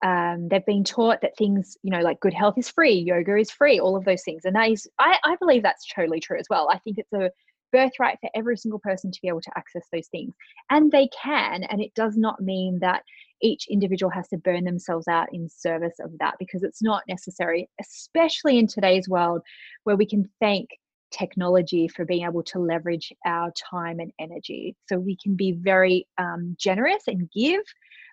[0.04, 3.50] um, they've been taught that things, you know, like good health is free, yoga is
[3.50, 4.44] free, all of those things.
[4.44, 6.68] And that is, I, I believe that's totally true as well.
[6.70, 7.30] I think it's a
[7.72, 10.34] birthright for every single person to be able to access those things.
[10.70, 11.64] And they can.
[11.64, 13.02] And it does not mean that
[13.42, 17.68] each individual has to burn themselves out in service of that because it's not necessary,
[17.80, 19.42] especially in today's world
[19.84, 20.68] where we can thank
[21.10, 24.76] technology for being able to leverage our time and energy.
[24.86, 27.62] So we can be very um, generous and give,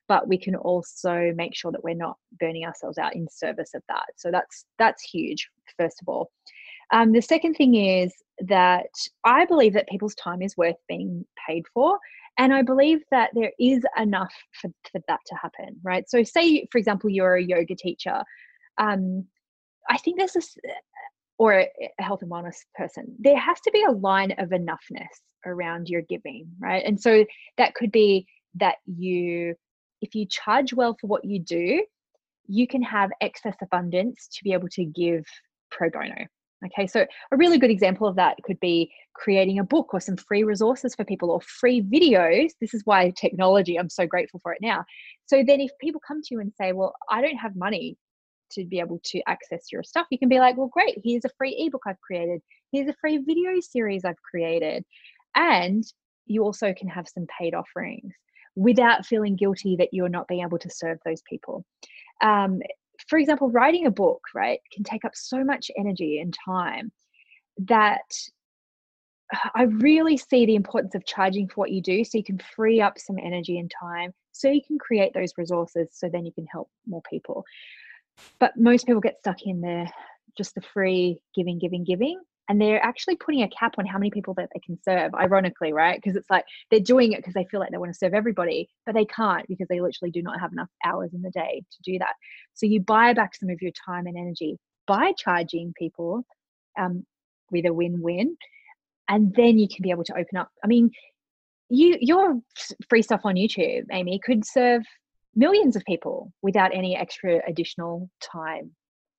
[0.07, 3.83] but we can also make sure that we're not burning ourselves out in service of
[3.89, 4.05] that.
[4.15, 6.31] So that's that's huge, first of all.
[6.91, 8.89] Um, the second thing is that
[9.23, 11.99] I believe that people's time is worth being paid for.
[12.37, 16.07] And I believe that there is enough for, for that to happen, right?
[16.07, 18.21] So, say, for example, you're a yoga teacher.
[18.77, 19.25] Um,
[19.89, 20.55] I think there's this,
[21.39, 21.69] or a
[21.99, 25.07] health and wellness person, there has to be a line of enoughness
[25.45, 26.83] around your giving, right?
[26.85, 27.25] And so
[27.57, 29.55] that could be that you,
[30.01, 31.83] if you charge well for what you do,
[32.47, 35.25] you can have excess abundance to be able to give
[35.69, 36.25] pro bono,
[36.65, 40.17] Okay, so a really good example of that could be creating a book or some
[40.17, 42.51] free resources for people or free videos.
[42.59, 44.83] This is why technology, I'm so grateful for it now.
[45.27, 47.97] So then, if people come to you and say, Well, I don't have money
[48.51, 51.29] to be able to access your stuff, you can be like, Well, great, here's a
[51.37, 52.41] free ebook I've created,
[52.71, 54.83] here's a free video series I've created.
[55.35, 55.83] And
[56.25, 58.13] you also can have some paid offerings
[58.55, 61.63] without feeling guilty that you're not being able to serve those people.
[62.23, 62.59] Um,
[63.07, 66.91] for example, writing a book, right, can take up so much energy and time
[67.65, 68.01] that
[69.55, 72.81] I really see the importance of charging for what you do so you can free
[72.81, 76.45] up some energy and time so you can create those resources so then you can
[76.45, 77.43] help more people.
[78.39, 79.87] But most people get stuck in the
[80.37, 84.09] just the free giving, giving, giving and they're actually putting a cap on how many
[84.09, 85.99] people that they can serve ironically right?
[86.01, 88.69] Because it's like they're doing it because they feel like they want to serve everybody
[88.85, 91.91] but they can't because they literally do not have enough hours in the day to
[91.91, 92.13] do that.
[92.53, 94.57] So you buy back some of your time and energy
[94.87, 96.25] by charging people
[96.79, 97.05] um,
[97.51, 98.37] with a win-win
[99.09, 100.49] and then you can be able to open up.
[100.63, 100.91] I mean
[101.69, 102.39] you your
[102.89, 104.83] free stuff on youtube amy could serve
[105.35, 108.71] millions of people without any extra additional time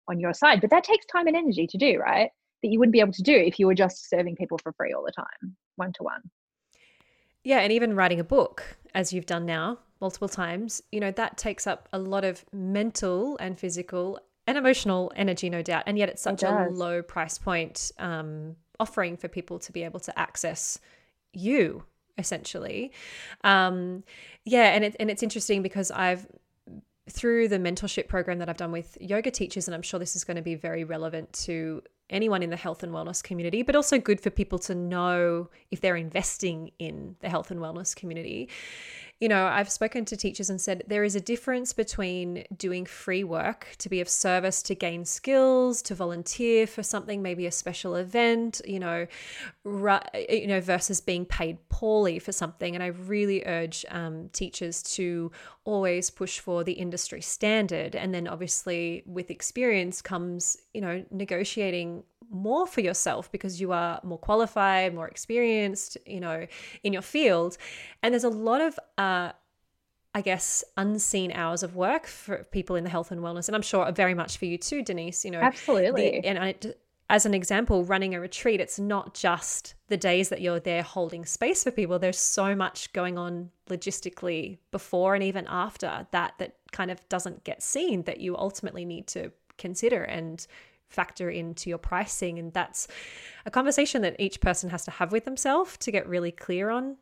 [0.08, 2.30] on your side but that takes time and energy to do right
[2.62, 4.92] that you wouldn't be able to do if you were just serving people for free
[4.92, 6.20] all the time, one to one.
[7.44, 11.36] Yeah, and even writing a book, as you've done now multiple times, you know, that
[11.36, 15.82] takes up a lot of mental and physical and emotional energy, no doubt.
[15.86, 19.82] And yet it's such it a low price point um, offering for people to be
[19.82, 20.78] able to access
[21.32, 21.84] you
[22.16, 22.90] essentially
[23.44, 24.02] um
[24.44, 26.26] yeah and it, and it's interesting because i've
[27.08, 30.24] through the mentorship program that I've done with yoga teachers, and I'm sure this is
[30.24, 33.98] going to be very relevant to anyone in the health and wellness community, but also
[33.98, 38.48] good for people to know if they're investing in the health and wellness community
[39.20, 43.24] you know, I've spoken to teachers and said there is a difference between doing free
[43.24, 47.96] work to be of service, to gain skills, to volunteer for something, maybe a special
[47.96, 49.08] event, you know,
[49.64, 52.76] you know, versus being paid poorly for something.
[52.76, 55.32] And I really urge um, teachers to
[55.68, 57.94] always push for the industry standard.
[57.94, 64.00] And then obviously with experience comes, you know, negotiating more for yourself because you are
[64.02, 66.46] more qualified, more experienced, you know,
[66.82, 67.58] in your field.
[68.02, 69.32] And there's a lot of, uh,
[70.14, 73.46] I guess, unseen hours of work for people in the health and wellness.
[73.48, 75.40] And I'm sure very much for you too, Denise, you know.
[75.40, 76.20] Absolutely.
[76.22, 76.54] The, and I,
[77.10, 81.24] as an example, running a retreat, it's not just the days that you're there holding
[81.24, 81.98] space for people.
[81.98, 87.44] There's so much going on logistically before and even after that that kind of doesn't
[87.44, 90.46] get seen that you ultimately need to consider and
[90.88, 92.38] factor into your pricing.
[92.38, 92.88] And that's
[93.46, 96.96] a conversation that each person has to have with themselves to get really clear on.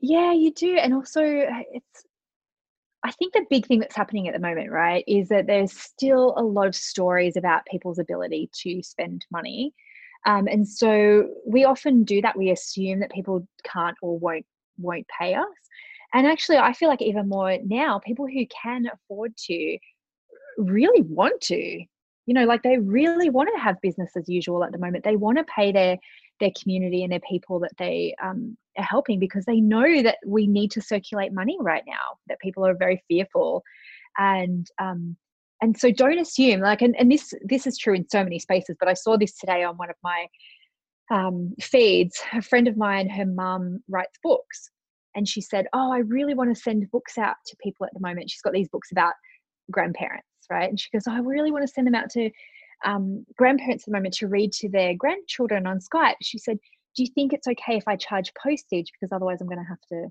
[0.00, 0.76] Yeah, you do.
[0.76, 2.04] And also, uh, it's,
[3.02, 6.34] I think the big thing that's happening at the moment, right, is that there's still
[6.36, 9.72] a lot of stories about people's ability to spend money.
[10.26, 12.36] Um, and so we often do that.
[12.36, 14.44] We assume that people can't or won't
[14.78, 15.46] won't pay us.
[16.12, 19.78] And actually, I feel like even more now, people who can afford to
[20.58, 21.84] really want to
[22.26, 25.16] you know like they really want to have business as usual at the moment they
[25.16, 25.96] want to pay their
[26.38, 30.46] their community and their people that they um, are helping because they know that we
[30.46, 33.62] need to circulate money right now that people are very fearful
[34.18, 35.16] and um,
[35.62, 38.76] and so don't assume like and, and this this is true in so many spaces
[38.80, 40.26] but i saw this today on one of my
[41.10, 44.70] um, feeds a friend of mine her mum writes books
[45.14, 48.00] and she said oh i really want to send books out to people at the
[48.00, 49.12] moment she's got these books about
[49.70, 50.68] grandparents right?
[50.68, 52.30] And she goes, oh, I really want to send them out to
[52.84, 56.14] um, grandparents at the moment to read to their grandchildren on Skype.
[56.22, 56.58] She said,
[56.96, 58.90] do you think it's okay if I charge postage?
[58.92, 60.08] Because otherwise I'm going to have to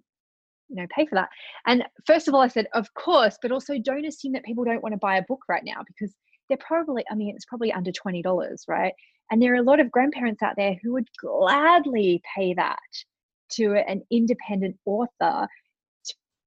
[0.69, 1.29] you know pay for that.
[1.65, 4.83] And first of all i said of course but also don't assume that people don't
[4.83, 6.13] want to buy a book right now because
[6.47, 8.93] they're probably i mean it's probably under $20 right?
[9.31, 12.79] And there are a lot of grandparents out there who would gladly pay that
[13.51, 15.47] to an independent author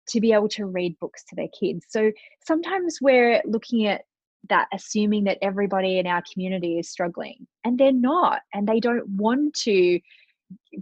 [0.09, 1.87] to be able to read books to their kids.
[1.89, 2.11] So
[2.45, 4.03] sometimes we're looking at
[4.49, 9.09] that assuming that everybody in our community is struggling and they're not and they don't
[9.11, 10.01] want to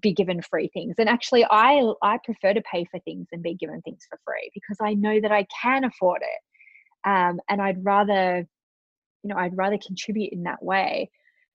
[0.00, 0.94] be given free things.
[0.98, 4.50] And actually i i prefer to pay for things than be given things for free
[4.54, 7.08] because i know that i can afford it.
[7.08, 8.46] Um, and i'd rather
[9.22, 11.10] you know i'd rather contribute in that way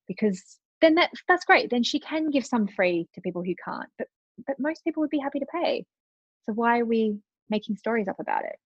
[0.08, 1.70] because then that's that's great.
[1.70, 4.08] Then she can give some free to people who can't but
[4.46, 5.86] but most people would be happy to pay.
[6.44, 7.18] So why are we
[7.50, 8.58] making stories up about it?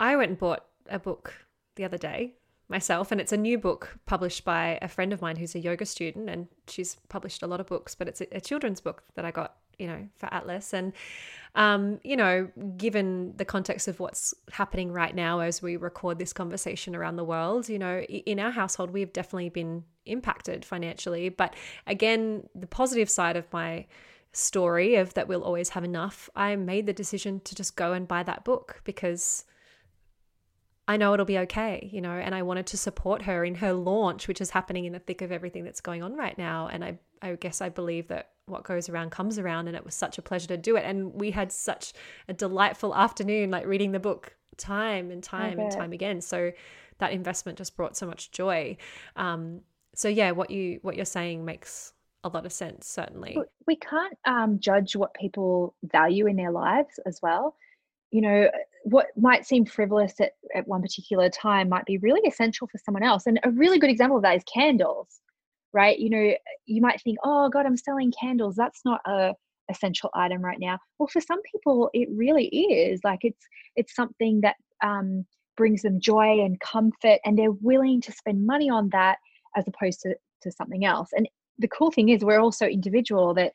[0.00, 1.34] I went and bought a book
[1.76, 2.34] the other day
[2.68, 5.84] myself and it's a new book published by a friend of mine who's a yoga
[5.84, 9.24] student and she's published a lot of books but it's a, a children's book that
[9.24, 10.72] i got you know for atlas.
[10.72, 10.92] And
[11.54, 16.32] um, you know given the context of what's happening right now as we record this
[16.32, 21.28] conversation around the world you know in our household we've definitely been impacted financially.
[21.28, 21.54] But
[21.86, 23.86] again the positive side of my
[24.32, 28.08] story of that we'll always have enough i made the decision to just go and
[28.08, 29.44] buy that book because
[30.88, 33.72] I know it'll be okay, you know, and I wanted to support her in her
[33.72, 36.66] launch, which is happening in the thick of everything that's going on right now.
[36.66, 39.94] And I, I guess I believe that what goes around comes around, and it was
[39.94, 40.84] such a pleasure to do it.
[40.84, 41.92] And we had such
[42.28, 46.20] a delightful afternoon, like reading the book time and time and time again.
[46.20, 46.50] So
[46.98, 48.76] that investment just brought so much joy.
[49.14, 49.60] Um,
[49.94, 51.92] so yeah, what you what you're saying makes
[52.24, 53.36] a lot of sense, certainly.
[53.66, 57.54] We can't um, judge what people value in their lives as well
[58.12, 58.48] you know
[58.84, 63.02] what might seem frivolous at, at one particular time might be really essential for someone
[63.02, 63.26] else.
[63.26, 65.20] And a really good example of that is candles
[65.72, 65.98] right?
[65.98, 66.34] You know
[66.66, 68.56] you might think oh god i'm selling candles.
[68.56, 69.34] That's not a
[69.70, 70.78] essential item right now.
[70.98, 73.00] Well for some people it really is.
[73.04, 75.24] Like it's it's something that um,
[75.56, 79.18] brings them joy and comfort and they're willing to spend money on that
[79.56, 81.10] as opposed to, to something else.
[81.12, 83.52] And the cool thing is we're also individual that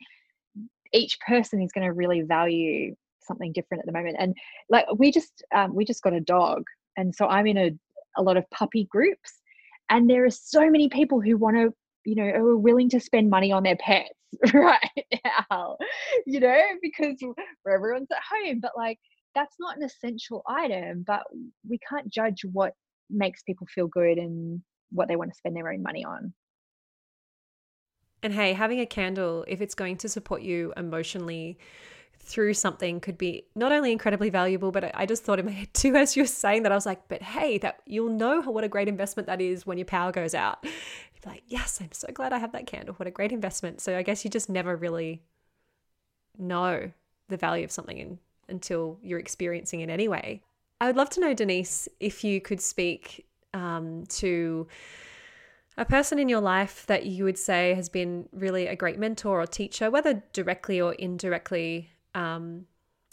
[0.93, 2.95] each person is going to really value
[3.27, 4.35] something different at the moment and
[4.69, 6.63] like we just um, we just got a dog
[6.95, 7.71] and so i'm in a,
[8.17, 9.41] a lot of puppy groups
[9.89, 11.73] and there are so many people who want to
[12.05, 14.09] you know are willing to spend money on their pets
[14.53, 15.77] right now
[16.25, 17.15] you know because
[17.71, 18.99] everyone's at home but like
[19.35, 21.23] that's not an essential item but
[21.67, 22.73] we can't judge what
[23.09, 24.61] makes people feel good and
[24.91, 26.33] what they want to spend their own money on.
[28.23, 31.57] And hey having a candle if it's going to support you emotionally
[32.27, 35.73] through something could be not only incredibly valuable, but I just thought in my head
[35.73, 38.63] too as you were saying that I was like, but hey, that you'll know what
[38.63, 40.59] a great investment that is when your power goes out.
[40.63, 42.95] You'd be like, yes, I'm so glad I have that candle.
[42.95, 43.81] What a great investment.
[43.81, 45.21] So I guess you just never really
[46.37, 46.91] know
[47.29, 50.41] the value of something in, until you're experiencing it anyway.
[50.79, 54.67] I would love to know, Denise, if you could speak um, to
[55.77, 59.41] a person in your life that you would say has been really a great mentor
[59.41, 62.65] or teacher, whether directly or indirectly um,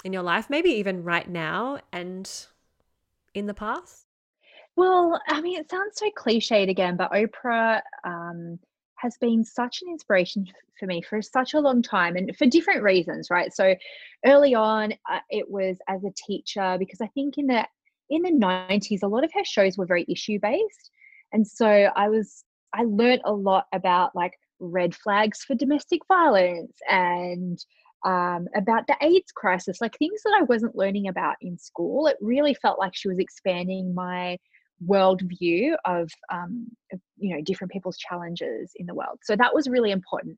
[0.03, 2.31] in your life, maybe even right now and
[3.35, 4.07] in the past?
[4.77, 8.59] Well, I mean, it sounds so cliched again, but Oprah um,
[8.97, 10.47] has been such an inspiration
[10.81, 13.53] for me for such a long time and for different reasons, right?
[13.53, 13.75] So
[14.25, 17.64] early on, uh, it was as a teacher because I think in the
[18.11, 20.90] in the 90s, a lot of her shows were very issue based.
[21.33, 26.77] And so I was, I learned a lot about like red flags for domestic violence
[26.88, 27.59] and
[28.05, 32.07] um, about the AIDS crisis, like things that I wasn't learning about in school.
[32.07, 34.38] It really felt like she was expanding my
[34.87, 39.19] worldview of, um, of, you know different people's challenges in the world.
[39.23, 40.37] So that was really important.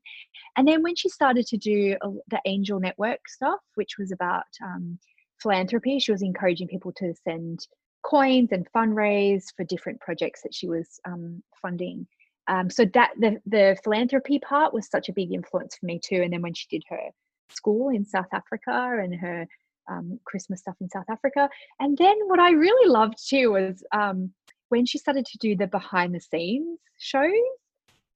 [0.55, 1.97] And then when she started to do
[2.29, 4.97] the Angel Network stuff, which was about um,
[5.41, 7.67] philanthropy, she was encouraging people to send
[8.03, 12.07] coins and fundraise for different projects that she was um, funding.
[12.47, 16.21] Um, so that the the philanthropy part was such a big influence for me too.
[16.21, 17.09] And then when she did her
[17.49, 19.47] school in South Africa and her
[19.89, 21.49] um, Christmas stuff in South Africa.
[21.79, 24.31] And then what I really loved too was um,
[24.69, 27.31] when she started to do the behind the scenes shows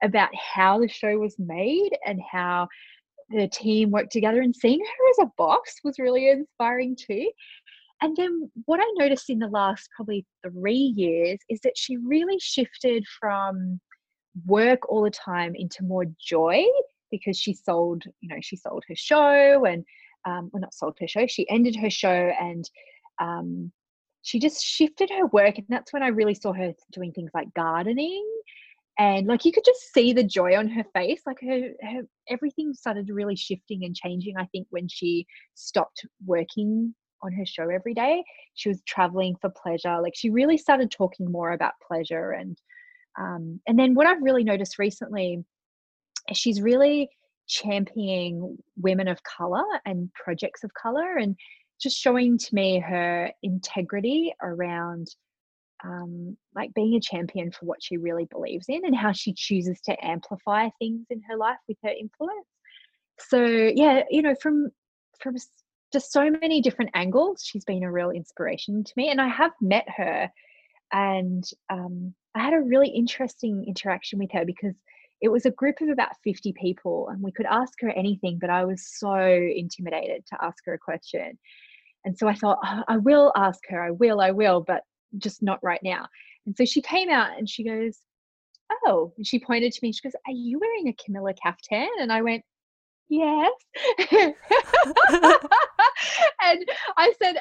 [0.03, 2.67] about how the show was made and how
[3.29, 7.29] the team worked together and seeing her as a boss was really inspiring too.
[8.01, 12.39] And then what I noticed in the last probably three years is that she really
[12.39, 13.79] shifted from
[14.45, 16.65] work all the time into more joy
[17.11, 19.85] because she sold, you know, she sold her show and,
[20.25, 22.69] um, well, not sold her show, she ended her show and
[23.19, 23.71] um,
[24.21, 25.57] she just shifted her work.
[25.57, 28.25] And that's when I really saw her doing things like gardening.
[28.99, 32.73] And like you could just see the joy on her face, like her, her everything
[32.73, 34.35] started really shifting and changing.
[34.37, 36.93] I think when she stopped working
[37.23, 39.99] on her show every day, she was traveling for pleasure.
[40.01, 42.57] Like she really started talking more about pleasure and
[43.19, 45.43] um, and then what I've really noticed recently
[46.33, 47.09] she's really
[47.47, 51.35] championing women of color and projects of color and
[51.81, 55.07] just showing to me her integrity around
[55.83, 59.81] um, like being a champion for what she really believes in and how she chooses
[59.81, 62.47] to amplify things in her life with her influence.
[63.19, 64.69] So yeah, you know, from
[65.19, 65.35] from
[65.91, 69.09] just so many different angles, she's been a real inspiration to me.
[69.09, 70.29] And I have met her,
[70.91, 74.75] and um, I had a really interesting interaction with her because
[75.21, 78.49] it was a group of about 50 people and we could ask her anything but
[78.49, 81.37] i was so intimidated to ask her a question.
[82.03, 84.81] And so i thought oh, i will ask her i will i will but
[85.17, 86.07] just not right now.
[86.45, 87.99] And so she came out and she goes
[88.85, 91.89] oh and she pointed to me she goes are you wearing a camilla caftan?
[91.99, 92.43] And i went
[93.09, 93.51] yes.
[96.43, 96.65] And
[96.97, 97.35] i said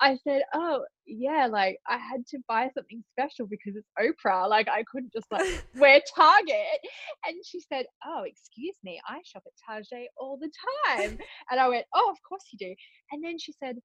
[0.00, 4.48] I said, "Oh, yeah, like I had to buy something special because it's Oprah.
[4.48, 6.80] Like I couldn't just like wear Target."
[7.26, 10.50] And she said, "Oh, excuse me, I shop at Target all the
[10.86, 11.18] time."
[11.50, 12.74] And I went, "Oh, of course you do."
[13.12, 13.76] And then she said,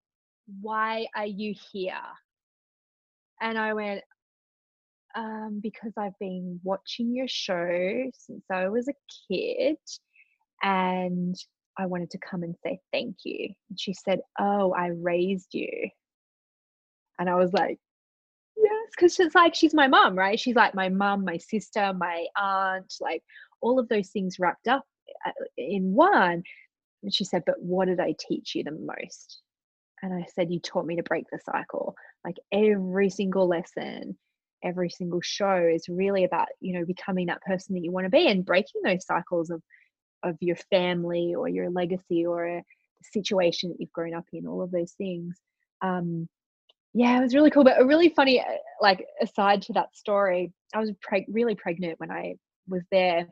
[0.61, 2.01] "Why are you here?"
[3.41, 4.03] And I went,
[5.15, 8.93] um, because I've been watching your show since I was a
[9.27, 9.77] kid
[10.61, 11.35] and
[11.77, 13.53] I wanted to come and say thank you.
[13.69, 15.89] And she said, Oh, I raised you.
[17.19, 17.77] And I was like,
[18.57, 20.39] yes, because it's like she's my mom, right?
[20.39, 23.23] She's like my mom, my sister, my aunt, like
[23.61, 24.83] all of those things wrapped up
[25.25, 26.43] uh, in one.
[27.03, 29.41] And she said, but what did I teach you the most?
[30.01, 31.95] And I said, you taught me to break the cycle.
[32.23, 34.17] Like every single lesson,
[34.63, 38.09] every single show is really about, you know, becoming that person that you want to
[38.09, 39.61] be and breaking those cycles of
[40.23, 42.63] of your family or your legacy or a
[43.13, 45.37] situation that you've grown up in, all of those things.
[45.81, 46.27] Um,
[46.93, 47.63] yeah, it was really cool.
[47.63, 48.45] But a really funny, uh,
[48.81, 52.35] like, aside to that story, I was preg- really pregnant when I
[52.67, 53.27] was there.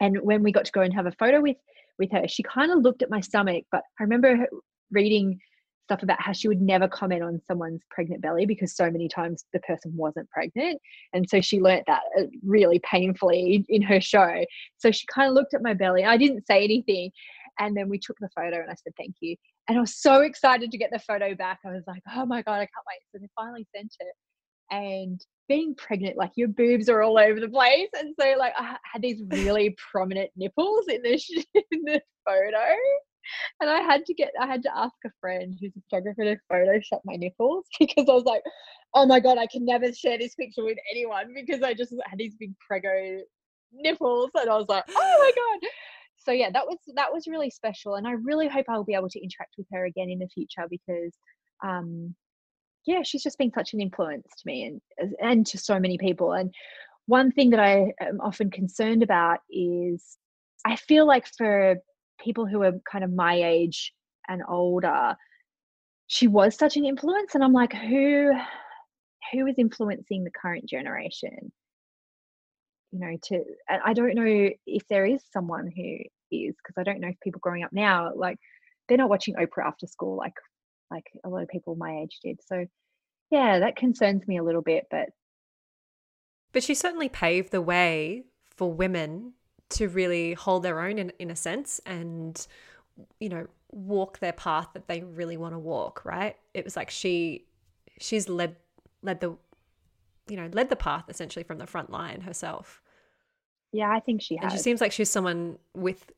[0.00, 1.56] And when we got to go and have a photo with
[1.98, 3.64] with her, she kind of looked at my stomach.
[3.70, 4.46] But I remember
[4.90, 5.38] reading
[5.84, 9.44] stuff about how she would never comment on someone's pregnant belly because so many times
[9.52, 10.80] the person wasn't pregnant.
[11.12, 14.44] And so she learnt that uh, really painfully in her show.
[14.78, 16.04] So she kind of looked at my belly.
[16.04, 17.10] I didn't say anything.
[17.58, 19.36] And then we took the photo and I said, thank you.
[19.68, 21.60] And I was so excited to get the photo back.
[21.64, 23.02] I was like, oh my God, I can't wait.
[23.12, 24.14] So they finally sent it.
[24.70, 27.88] And being pregnant, like your boobs are all over the place.
[27.98, 31.12] And so like I had these really prominent nipples in the,
[31.54, 32.76] in the photo.
[33.60, 36.36] And I had to get, I had to ask a friend who's a photographer to
[36.50, 38.42] Photoshop my nipples because I was like,
[38.94, 42.18] oh my God, I can never share this picture with anyone because I just had
[42.18, 43.20] these big prego
[43.72, 44.30] nipples.
[44.34, 45.68] And I was like, oh my God
[46.24, 49.08] so yeah that was that was really special and i really hope i'll be able
[49.08, 51.12] to interact with her again in the future because
[51.64, 52.14] um
[52.86, 56.32] yeah she's just been such an influence to me and and to so many people
[56.32, 56.52] and
[57.06, 60.16] one thing that i am often concerned about is
[60.64, 61.76] i feel like for
[62.22, 63.92] people who are kind of my age
[64.28, 65.16] and older
[66.06, 68.32] she was such an influence and i'm like who
[69.32, 71.52] who is influencing the current generation
[72.92, 75.96] you know to i don't know if there is someone who
[76.30, 78.38] is because i don't know if people growing up now like
[78.88, 80.34] they're not watching oprah after school like
[80.90, 82.38] like a lot of people my age did.
[82.46, 82.66] So
[83.30, 85.08] yeah that concerns me a little bit but
[86.52, 89.32] but she certainly paved the way for women
[89.70, 92.46] to really hold their own in, in a sense and
[93.18, 96.36] you know walk their path that they really want to walk right?
[96.52, 97.46] It was like she
[97.98, 98.56] she's led
[99.02, 99.36] led the
[100.28, 102.82] you know led the path essentially from the front line herself
[103.72, 104.44] yeah, I think she has.
[104.44, 106.12] And she seems like she's someone with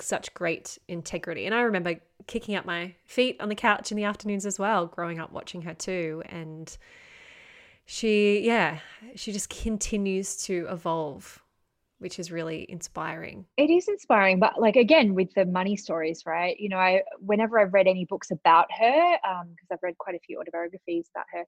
[0.00, 1.44] such great integrity.
[1.44, 1.96] And I remember
[2.28, 5.62] kicking up my feet on the couch in the afternoons as well, growing up watching
[5.62, 6.22] her too.
[6.26, 6.76] And
[7.84, 8.78] she, yeah,
[9.16, 11.42] she just continues to evolve,
[11.98, 13.46] which is really inspiring.
[13.56, 16.56] It is inspiring, but like again with the money stories, right?
[16.60, 20.14] You know, I whenever I've read any books about her, um, because I've read quite
[20.14, 21.44] a few autobiographies about her,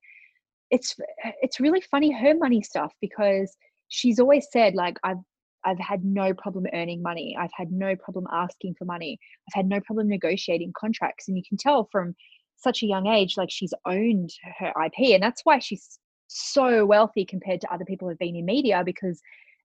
[0.72, 0.96] it's
[1.42, 3.56] it's really funny her money stuff because
[3.88, 5.18] she's always said like I've
[5.64, 7.36] I've had no problem earning money.
[7.38, 9.18] I've had no problem asking for money.
[9.48, 11.28] I've had no problem negotiating contracts.
[11.28, 12.16] And you can tell from
[12.56, 15.14] such a young age, like she's owned her IP.
[15.14, 19.20] And that's why she's so wealthy compared to other people who've been in media because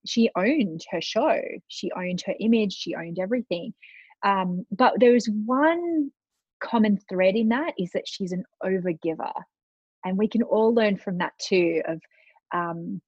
[0.05, 3.74] she owned her show, she owned her image, she owned everything.
[4.24, 6.12] Um, but there is one
[6.62, 9.32] common thread in that is that she's an overgiver.
[10.06, 12.02] And we can all learn from that too of
[12.54, 13.02] um,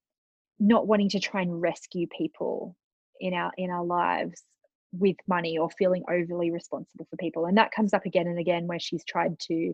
[0.59, 2.75] not wanting to try and rescue people
[3.19, 4.43] in our in our lives
[4.91, 7.45] with money or feeling overly responsible for people.
[7.45, 9.73] And that comes up again and again where she's tried to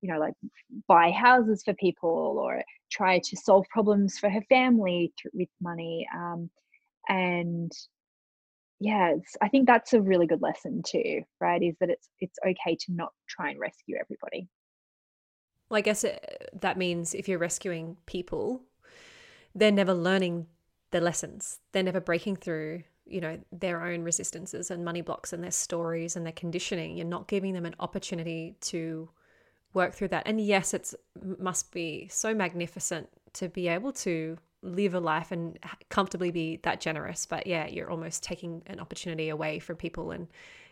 [0.00, 0.34] you know like
[0.86, 6.50] buy houses for people or try to solve problems for her family with money um,
[7.08, 7.72] and
[8.80, 12.76] yeah i think that's a really good lesson too right is that it's it's okay
[12.76, 14.48] to not try and rescue everybody
[15.68, 18.62] Well, I guess it, that means if you're rescuing people,
[19.54, 20.46] they're never learning
[20.90, 21.60] the lessons.
[21.72, 26.16] They're never breaking through, you know, their own resistances and money blocks and their stories
[26.16, 26.96] and their conditioning.
[26.96, 29.10] You're not giving them an opportunity to
[29.74, 30.22] work through that.
[30.26, 30.94] And yes, it's
[31.38, 35.58] must be so magnificent to be able to live a life and
[35.88, 37.26] comfortably be that generous.
[37.26, 40.28] But yeah, you're almost taking an opportunity away from people and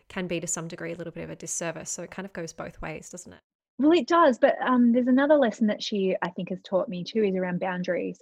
[0.09, 1.91] can be to some degree a little bit of a disservice.
[1.91, 3.39] So it kind of goes both ways, doesn't it?
[3.79, 4.39] Well, it does.
[4.39, 7.59] But um, there's another lesson that she, I think, has taught me too is around
[7.59, 8.19] boundaries.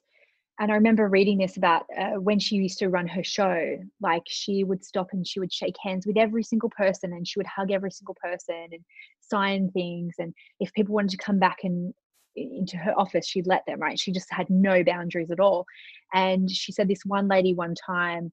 [0.60, 4.24] And I remember reading this about uh, when she used to run her show, like
[4.28, 7.48] she would stop and she would shake hands with every single person and she would
[7.48, 8.82] hug every single person and
[9.20, 10.16] sign things.
[10.18, 11.94] And if people wanted to come back and
[12.38, 14.00] into her office, she'd let them, right?
[14.00, 15.66] She just had no boundaries at all.
[16.14, 18.32] And she said this one lady one time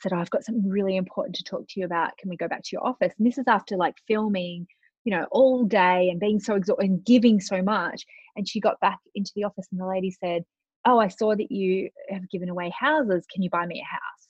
[0.00, 2.16] said, oh, I've got something really important to talk to you about.
[2.18, 3.12] Can we go back to your office?
[3.18, 4.66] And this is after like filming,
[5.06, 8.04] you know, all day and being so exhausted and giving so much.
[8.34, 10.44] And she got back into the office and the lady said,
[10.84, 13.24] Oh, I saw that you have given away houses.
[13.32, 14.28] Can you buy me a house?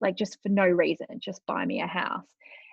[0.00, 2.26] Like just for no reason, just buy me a house.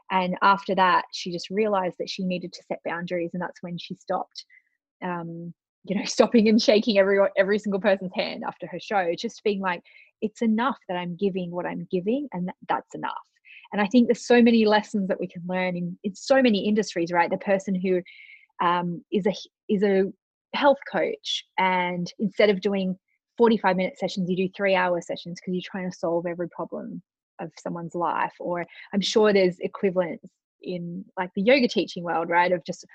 [0.09, 3.31] And after that, she just realized that she needed to set boundaries.
[3.33, 4.45] And that's when she stopped
[5.03, 5.53] um,
[5.85, 9.59] you know, stopping and shaking every every single person's hand after her show, just being
[9.59, 9.83] like,
[10.21, 13.13] it's enough that I'm giving what I'm giving, and that, that's enough.
[13.71, 16.67] And I think there's so many lessons that we can learn in, in so many
[16.67, 17.29] industries, right?
[17.29, 18.01] The person who
[18.65, 19.33] um, is a
[19.67, 20.05] is a
[20.53, 22.97] health coach, and instead of doing
[23.37, 27.01] 45 minute sessions, you do three hour sessions because you're trying to solve every problem
[27.39, 28.33] of someone's life.
[28.39, 30.25] Or I'm sure there's equivalents
[30.61, 32.51] in like the yoga teaching world, right?
[32.51, 32.85] Of just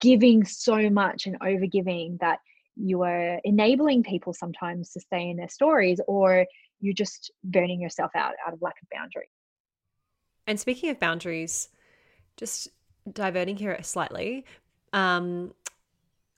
[0.00, 2.40] giving so much and over giving that
[2.76, 6.44] you are enabling people sometimes to stay in their stories or
[6.80, 9.28] you're just burning yourself out out of lack of boundary.
[10.46, 11.68] And speaking of boundaries,
[12.36, 12.68] just
[13.10, 14.44] diverting here slightly,
[14.92, 15.54] um,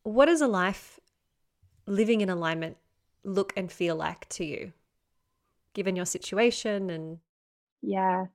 [0.02, 1.00] what does a life
[1.86, 2.76] living in alignment
[3.24, 4.72] look and feel like to you,
[5.74, 7.18] given your situation and?
[7.82, 8.26] Yeah,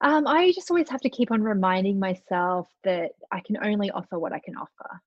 [0.00, 4.18] um, I just always have to keep on reminding myself that I can only offer
[4.18, 5.00] what I can offer.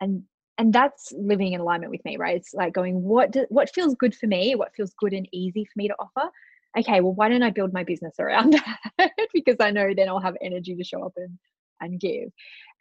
[0.00, 0.24] And
[0.56, 2.36] and that's living in alignment with me, right?
[2.36, 5.64] It's like going, what do, what feels good for me, what feels good and easy
[5.64, 6.30] for me to offer.
[6.76, 8.52] Okay, well, why don't I build my business around
[8.98, 9.10] that?
[9.32, 11.38] because I know then I'll have energy to show up and
[11.80, 12.30] and give.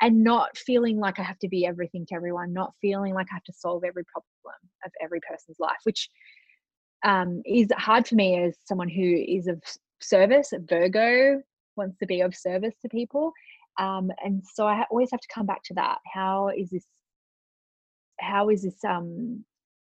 [0.02, 3.36] And not feeling like I have to be everything to everyone, not feeling like I
[3.36, 4.26] have to solve every problem
[4.86, 6.10] of every person's life, which
[7.04, 9.62] um, is hard for me as someone who is of
[10.02, 10.54] service.
[10.68, 11.42] Virgo
[11.76, 13.32] wants to be of service to people.
[13.80, 16.00] Um, and so I always have to come back to that.
[16.12, 16.86] How is this?
[18.20, 19.46] How is this um,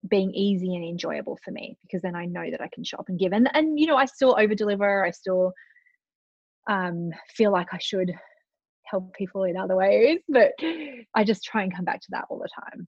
[0.08, 1.76] being easy and enjoyable for me?
[1.82, 3.32] Because then I know that I can shop and give.
[3.32, 5.04] And and you know, I still over deliver.
[5.04, 5.52] I still
[6.68, 8.12] um, feel like I should
[8.84, 10.52] help people in other ways, but
[11.14, 12.86] I just try and come back to that all the time.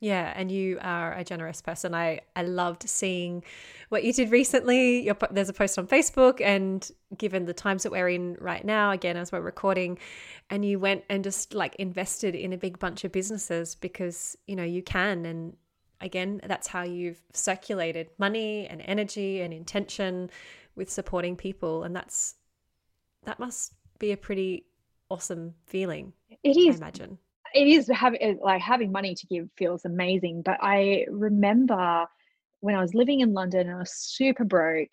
[0.00, 1.94] Yeah, and you are a generous person.
[1.94, 3.42] I I loved seeing
[3.88, 5.02] what you did recently.
[5.02, 8.90] Your, there's a post on Facebook, and given the times that we're in right now,
[8.90, 9.98] again as we're recording,
[10.50, 14.56] and you went and just like invested in a big bunch of businesses because you
[14.56, 15.56] know you can, and
[16.04, 20.30] again that's how you've circulated money and energy and intention
[20.76, 22.36] with supporting people, and that's
[23.24, 24.66] that must be a pretty
[25.08, 26.12] awesome feeling.
[26.42, 26.76] It is.
[26.76, 27.18] I imagine
[27.54, 30.42] it is having like having money to give feels amazing.
[30.42, 32.06] But I remember
[32.60, 34.90] when I was living in London and I was super broke.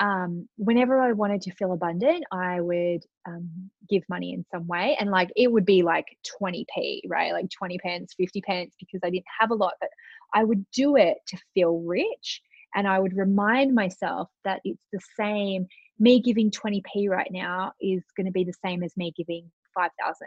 [0.00, 4.96] Um, whenever I wanted to feel abundant, I would um, give money in some way,
[4.98, 6.06] and like it would be like
[6.42, 7.32] 20p, right?
[7.32, 9.90] Like 20 pence, 50 pence, because I didn't have a lot, but
[10.34, 12.42] I would do it to feel rich.
[12.74, 15.66] And I would remind myself that it's the same.
[15.98, 20.26] Me giving 20p right now is going to be the same as me giving 5,000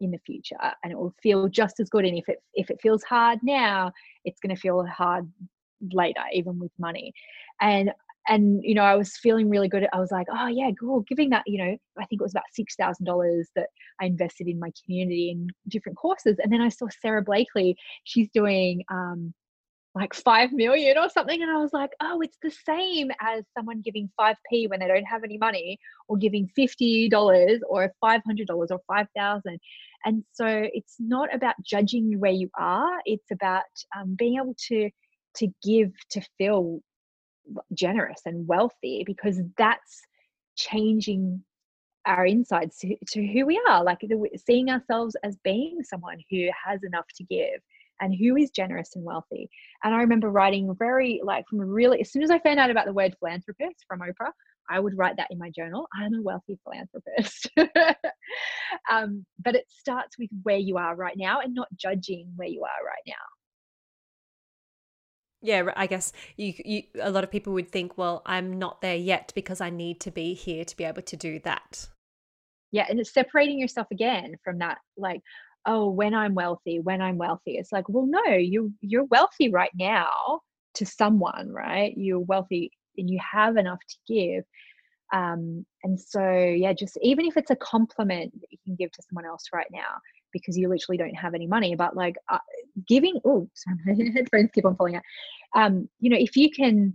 [0.00, 2.80] in the future and it will feel just as good and if it if it
[2.82, 3.92] feels hard now
[4.24, 5.30] it's going to feel hard
[5.92, 7.12] later even with money
[7.60, 7.92] and
[8.28, 11.30] and you know i was feeling really good i was like oh yeah cool giving
[11.30, 13.68] that you know i think it was about $6000 that
[14.00, 18.28] i invested in my community in different courses and then i saw sara blakely she's
[18.32, 19.32] doing um
[19.94, 23.82] like 5 million or something and i was like oh it's the same as someone
[23.82, 28.20] giving 5p when they don't have any money or giving $50 or $500
[28.50, 29.60] or 5000
[30.04, 33.64] and so it's not about judging where you are it's about
[33.96, 34.90] um, being able to
[35.36, 36.80] to give to feel
[37.74, 40.02] generous and wealthy because that's
[40.56, 41.42] changing
[42.06, 44.00] our insides to, to who we are like
[44.44, 47.60] seeing ourselves as being someone who has enough to give
[48.00, 49.48] and who is generous and wealthy
[49.84, 52.86] and i remember writing very like from really as soon as i found out about
[52.86, 54.32] the word philanthropist from oprah
[54.70, 55.86] I would write that in my journal.
[55.94, 57.50] I'm a wealthy philanthropist.
[58.90, 62.62] um, but it starts with where you are right now and not judging where you
[62.62, 63.41] are right now.
[65.42, 68.96] Yeah, I guess you, you a lot of people would think, well, I'm not there
[68.96, 71.88] yet because I need to be here to be able to do that.
[72.70, 75.20] Yeah, and it's separating yourself again from that like
[75.66, 77.56] oh, when I'm wealthy, when I'm wealthy.
[77.56, 80.40] It's like, well, no, you you're wealthy right now
[80.74, 81.94] to someone, right?
[81.96, 84.44] You're wealthy and you have enough to give.
[85.12, 89.02] Um, and so, yeah, just even if it's a compliment that you can give to
[89.08, 89.98] someone else right now,
[90.32, 92.38] because you literally don't have any money, but like uh,
[92.86, 95.02] giving, oh, sorry, my headphones keep on falling out.
[95.54, 96.94] Um, you know, if you can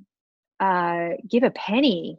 [0.60, 2.18] uh, give a penny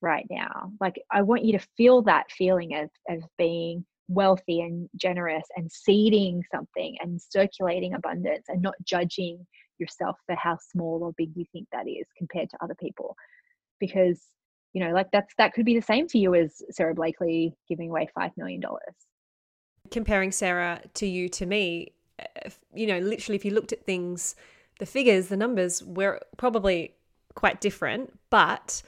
[0.00, 4.88] right now, like I want you to feel that feeling of, of being wealthy and
[4.96, 9.46] generous and seeding something and circulating abundance and not judging
[9.78, 13.16] yourself for how small or big you think that is compared to other people
[13.80, 14.20] because
[14.72, 17.90] you know like that's that could be the same for you as sara blakely giving
[17.90, 18.94] away five million dollars
[19.94, 24.34] comparing sara to you to me eh, you know literally if you looked at things
[24.80, 26.92] the figures the numbers were probably
[27.34, 28.82] quite different but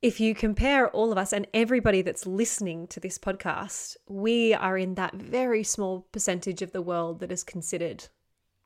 [0.00, 4.78] if you compare all of us and everybody that's listening to this podcast, we are
[4.78, 8.06] in that very small percentage of the world that is considered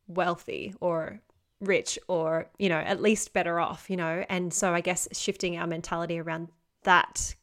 [0.07, 1.23] wealthy or
[1.59, 4.27] rich or, you know, at least better off, you know.
[4.29, 6.49] And so I guess shifting our mentality around
[6.83, 7.35] that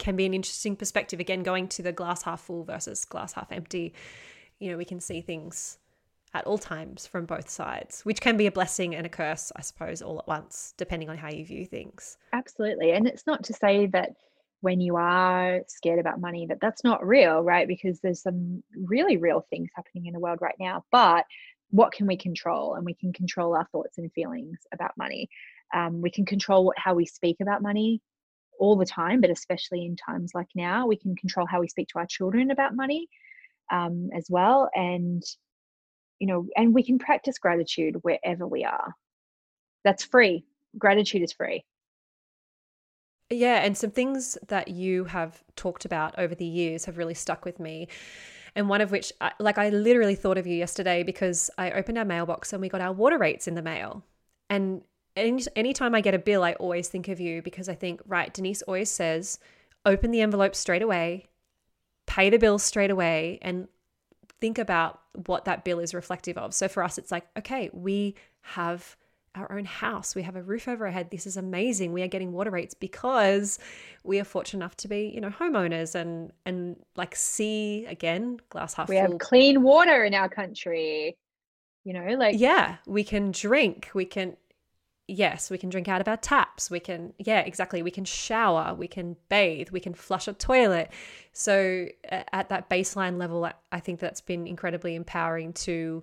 [0.00, 1.20] can be an interesting perspective.
[1.20, 3.94] Again, going to the glass half full versus glass half empty,
[4.58, 5.78] you know, we can see things
[6.34, 9.62] at all times from both sides, which can be a blessing and a curse, I
[9.62, 12.16] suppose, all at once, depending on how you view things.
[12.32, 12.92] Absolutely.
[12.92, 14.10] And it's not to say that
[14.60, 17.66] when you are scared about money that that's not real, right?
[17.66, 20.84] Because there's some really real things happening in the world right now.
[20.92, 21.24] But
[21.70, 22.74] what can we control?
[22.74, 25.30] And we can control our thoughts and feelings about money.
[25.74, 28.00] Um, we can control how we speak about money
[28.60, 31.88] all the time, but especially in times like now, we can control how we speak
[31.88, 33.08] to our children about money
[33.72, 34.70] um, as well.
[34.74, 35.24] And
[36.20, 38.94] you know, and we can practice gratitude wherever we are.
[39.84, 40.44] That's free.
[40.78, 41.64] Gratitude is free.
[43.30, 47.44] Yeah, and some things that you have talked about over the years have really stuck
[47.44, 47.88] with me.
[48.54, 52.04] And one of which, like, I literally thought of you yesterday because I opened our
[52.04, 54.04] mailbox and we got our water rates in the mail.
[54.50, 54.82] And
[55.16, 58.32] any anytime I get a bill, I always think of you because I think, right,
[58.32, 59.38] Denise always says,
[59.84, 61.26] open the envelope straight away,
[62.06, 63.68] pay the bill straight away, and
[64.40, 66.54] think about what that bill is reflective of.
[66.54, 68.96] So for us, it's like, okay, we have
[69.34, 70.14] our own house.
[70.14, 71.10] We have a roof over our head.
[71.10, 71.92] This is amazing.
[71.92, 73.58] We are getting water rates because
[74.02, 78.74] we are fortunate enough to be, you know, homeowners and and like see again glass
[78.74, 79.04] half we full.
[79.04, 81.16] We have clean water in our country.
[81.84, 83.90] You know, like yeah, we can drink.
[83.94, 84.36] We can
[85.10, 86.70] yes, we can drink out of our taps.
[86.70, 87.82] We can, yeah, exactly.
[87.82, 90.90] We can shower, we can bathe, we can flush a toilet.
[91.32, 96.02] So, at that baseline level, I think that's been incredibly empowering to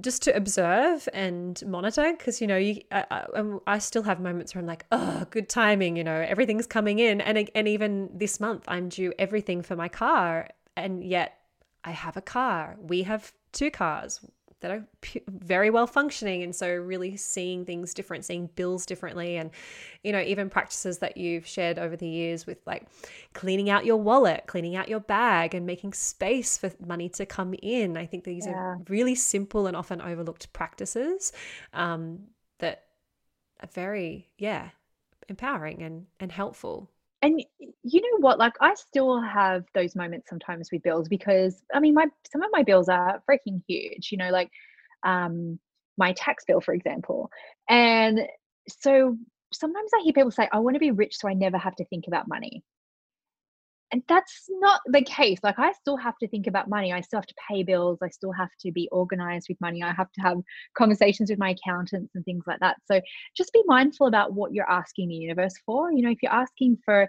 [0.00, 2.14] just to observe and monitor.
[2.16, 5.48] Because you know you I, I, I, still have moments where i'm like oh good
[5.48, 7.20] timing you know everything's coming in.
[7.20, 10.48] And and even this month i'm due everything for my car.
[10.76, 11.38] And yet
[11.84, 12.76] i have a car.
[12.80, 14.20] We have two cars
[14.60, 14.84] that are
[15.28, 19.50] very well functioning and so really seeing things different seeing bills differently and
[20.02, 22.86] you know even practices that you've shared over the years with like
[23.32, 27.54] cleaning out your wallet cleaning out your bag and making space for money to come
[27.62, 28.52] in i think these yeah.
[28.52, 31.32] are really simple and often overlooked practices
[31.72, 32.20] um,
[32.58, 32.84] that
[33.60, 34.70] are very yeah
[35.28, 36.90] empowering and and helpful
[37.22, 37.42] and
[37.82, 41.94] you know what like i still have those moments sometimes with bills because i mean
[41.94, 44.50] my some of my bills are freaking huge you know like
[45.04, 45.58] um
[45.98, 47.30] my tax bill for example.
[47.68, 48.20] And
[48.68, 49.16] so
[49.52, 51.84] sometimes i hear people say i want to be rich so i never have to
[51.86, 52.62] think about money
[53.92, 57.18] and that's not the case like i still have to think about money i still
[57.18, 60.20] have to pay bills i still have to be organized with money i have to
[60.20, 60.38] have
[60.76, 62.76] conversations with my accountants and things like that.
[62.86, 63.00] So
[63.36, 66.78] just be mindful about what you're asking the universe for you know if you're asking
[66.84, 67.08] for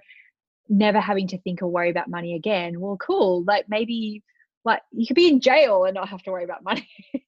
[0.70, 4.24] never having to think or worry about money again well cool like maybe
[4.64, 6.88] like you could be in jail and not have to worry about money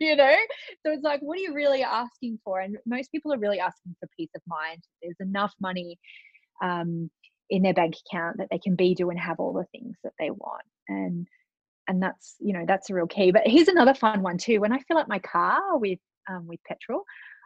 [0.00, 0.36] you know?
[0.84, 2.60] So it's like what are you really asking for?
[2.60, 5.98] And most people are really asking for peace of mind there's enough money
[6.62, 7.10] um,
[7.50, 10.12] in their bank account that they can be do and have all the things that
[10.18, 10.64] they want.
[10.88, 11.26] And
[11.88, 13.30] and that's you know that's a real key.
[13.30, 14.60] But here's another fun one too.
[14.60, 17.04] When i fill up my car with um, with petrol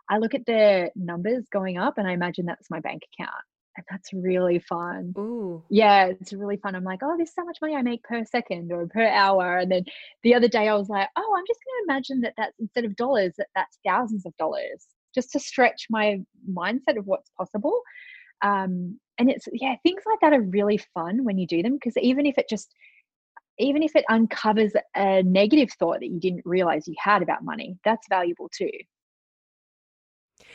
[0.08, 3.34] i look at the numbers going up and i imagine that's my bank account.
[3.76, 5.14] And that's really fun.
[5.18, 5.62] Ooh.
[5.70, 6.74] yeah it's really fun.
[6.74, 9.58] I'm like oh there's so much money i make per second or per hour.
[9.58, 9.84] And then
[10.22, 12.84] the other day i was like oh i'm just going to imagine that that's instead
[12.84, 16.18] of dollars that that's thousands of dollars just to stretch my
[16.48, 17.80] mindset of what's possible.
[18.42, 21.96] Um, and it's yeah, things like that are really fun when you do them because
[21.96, 22.74] even if it just
[23.58, 27.76] even if it uncovers a negative thought that you didn't realize you had about money,
[27.84, 28.70] that's valuable too.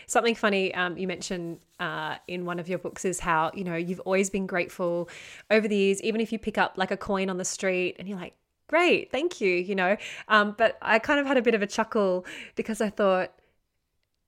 [0.08, 3.76] Something funny um, you mentioned uh, in one of your books is how, you know,
[3.76, 5.10] you've always been grateful
[5.52, 8.08] over the years, even if you pick up like a coin on the street and
[8.08, 8.36] you're like,
[8.68, 9.98] great, thank you, you know.
[10.28, 13.34] Um, but I kind of had a bit of a chuckle because I thought,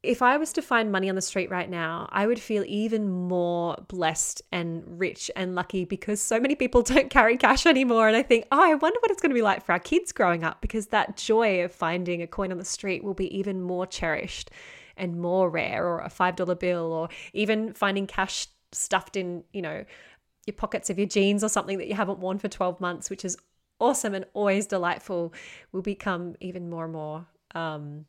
[0.06, 3.10] if I was to find money on the street right now, I would feel even
[3.10, 8.08] more blessed and rich and lucky because so many people don't carry cash anymore.
[8.08, 10.12] And I think, oh, I wonder what it's going to be like for our kids
[10.12, 13.62] growing up because that joy of finding a coin on the street will be even
[13.62, 14.52] more cherished
[14.98, 19.84] and more rare, or a $5 bill, or even finding cash stuffed in, you know,
[20.46, 23.26] your pockets of your jeans or something that you haven't worn for 12 months, which
[23.26, 23.36] is
[23.80, 25.34] awesome and always delightful,
[25.74, 27.26] will become even more and more
[27.56, 28.06] um,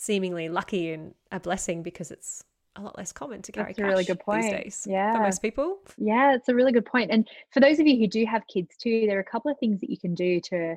[0.00, 2.42] seemingly lucky and a blessing because it's
[2.76, 4.42] a lot less common to carry That's a really good point.
[4.42, 5.14] these days yeah.
[5.14, 5.78] for most people.
[5.98, 7.10] Yeah, it's a really good point.
[7.10, 9.58] And for those of you who do have kids too, there are a couple of
[9.58, 10.76] things that you can do to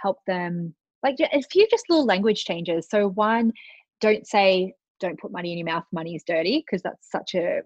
[0.00, 0.74] help them.
[1.02, 2.86] Like a few just little language changes.
[2.88, 3.52] So one,
[4.00, 7.62] don't say don't put money in your mouth, money is dirty, because that's such a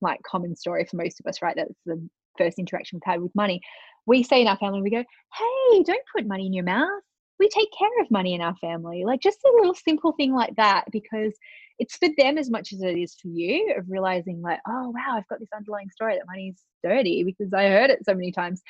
[0.00, 1.54] like common story for most of us, right?
[1.56, 2.06] That's the
[2.36, 3.60] first interaction we've had with money.
[4.04, 5.04] We say in our family, we go,
[5.34, 7.02] hey, don't put money in your mouth
[7.40, 9.02] we take care of money in our family.
[9.04, 11.32] Like just a little simple thing like that, because
[11.78, 15.16] it's for them as much as it is for you of realizing, like, oh, wow,
[15.16, 18.60] I've got this underlying story that money's dirty because I heard it so many times.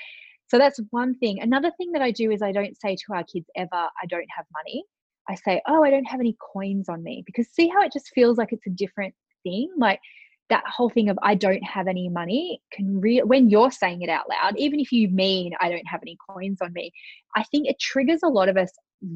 [0.47, 1.41] So that's one thing.
[1.41, 4.29] Another thing that I do is I don't say to our kids ever, I don't
[4.37, 4.85] have money.
[5.29, 8.11] I say, oh, I don't have any coins on me because see how it just
[8.15, 9.69] feels like it's a different thing?
[9.77, 10.01] Like
[10.51, 14.11] that whole thing of I don't have any money can real when you're saying it
[14.11, 16.93] out loud, even if you mean I don't have any coins on me,
[17.35, 18.71] I think it triggers a lot of us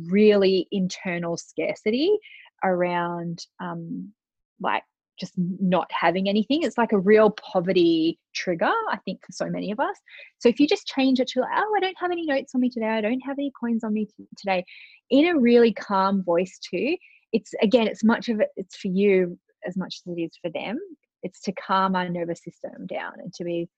[0.09, 2.17] really internal scarcity
[2.65, 4.13] around um
[4.61, 4.85] like
[5.19, 6.63] just not having anything.
[6.63, 9.97] It's like a real poverty trigger, I think, for so many of us.
[10.41, 12.69] So if you just change it to, oh, I don't have any notes on me
[12.69, 14.65] today, I don't have any coins on me t- today,
[15.11, 16.97] in a really calm voice too.
[17.33, 20.51] It's again, it's much of it, it's for you as much as it is for
[20.51, 20.79] them
[21.25, 23.69] it's to calm our nervous system down and to be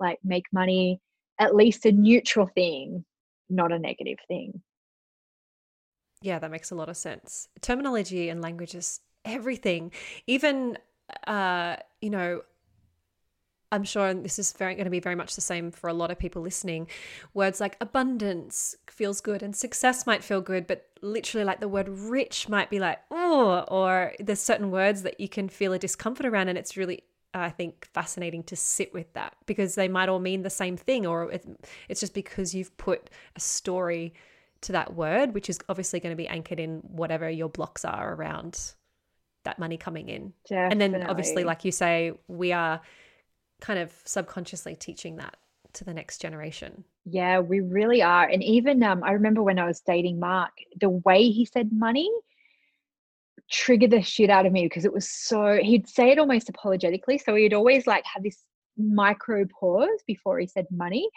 [0.00, 1.00] like make money
[1.38, 3.04] at least a neutral thing
[3.50, 4.62] not a negative thing.
[6.22, 7.48] Yeah that makes a lot of sense.
[7.60, 9.92] Terminology and language is everything.
[10.26, 10.78] Even
[11.26, 12.42] uh you know
[13.74, 16.12] I'm sure this is very going to be very much the same for a lot
[16.12, 16.86] of people listening.
[17.34, 21.88] Words like abundance feels good and success might feel good, but literally like the word
[21.88, 26.24] rich might be like, oh, or there's certain words that you can feel a discomfort
[26.24, 26.48] around.
[26.48, 27.02] And it's really,
[27.34, 31.04] I think, fascinating to sit with that because they might all mean the same thing,
[31.04, 31.32] or
[31.88, 34.14] it's just because you've put a story
[34.60, 38.14] to that word, which is obviously going to be anchored in whatever your blocks are
[38.14, 38.74] around
[39.42, 40.32] that money coming in.
[40.48, 40.70] Definitely.
[40.70, 42.80] And then obviously, like you say, we are
[43.64, 45.38] kind of subconsciously teaching that
[45.72, 46.84] to the next generation.
[47.06, 48.28] Yeah, we really are.
[48.28, 52.10] And even um, I remember when I was dating Mark, the way he said money
[53.50, 57.16] triggered the shit out of me because it was so he'd say it almost apologetically.
[57.16, 58.44] So he'd always like have this
[58.76, 61.08] micro pause before he said money.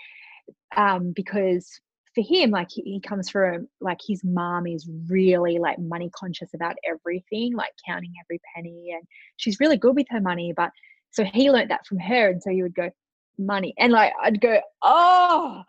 [0.77, 1.69] Um, because
[2.15, 6.53] for him, like he, he comes from like his mom is really like money conscious
[6.53, 10.71] about everything, like counting every penny, and she's really good with her money, but
[11.17, 12.29] so he learned that from her.
[12.29, 12.91] And so he would go,
[13.39, 13.73] money.
[13.79, 15.63] And like, I'd go, oh,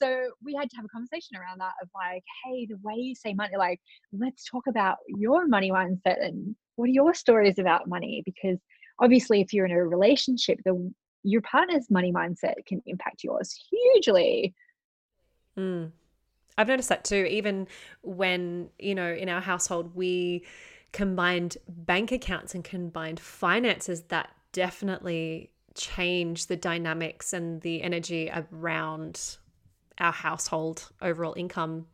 [0.00, 3.14] so we had to have a conversation around that of like, hey, the way you
[3.14, 3.80] say money, like,
[4.12, 8.22] let's talk about your money mindset and what are your stories about money?
[8.24, 8.58] Because
[9.00, 10.92] obviously, if you're in a relationship, the
[11.22, 14.54] your partner's money mindset can impact yours hugely.
[15.56, 15.92] Mm.
[16.58, 17.26] I've noticed that too.
[17.30, 17.68] Even
[18.02, 20.44] when, you know, in our household, we
[20.92, 29.38] combined bank accounts and combined finances that definitely change the dynamics and the energy around
[29.98, 31.86] our household overall income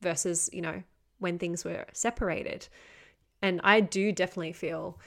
[0.00, 0.82] versus, you know,
[1.18, 2.68] when things were separated.
[3.42, 5.00] And I do definitely feel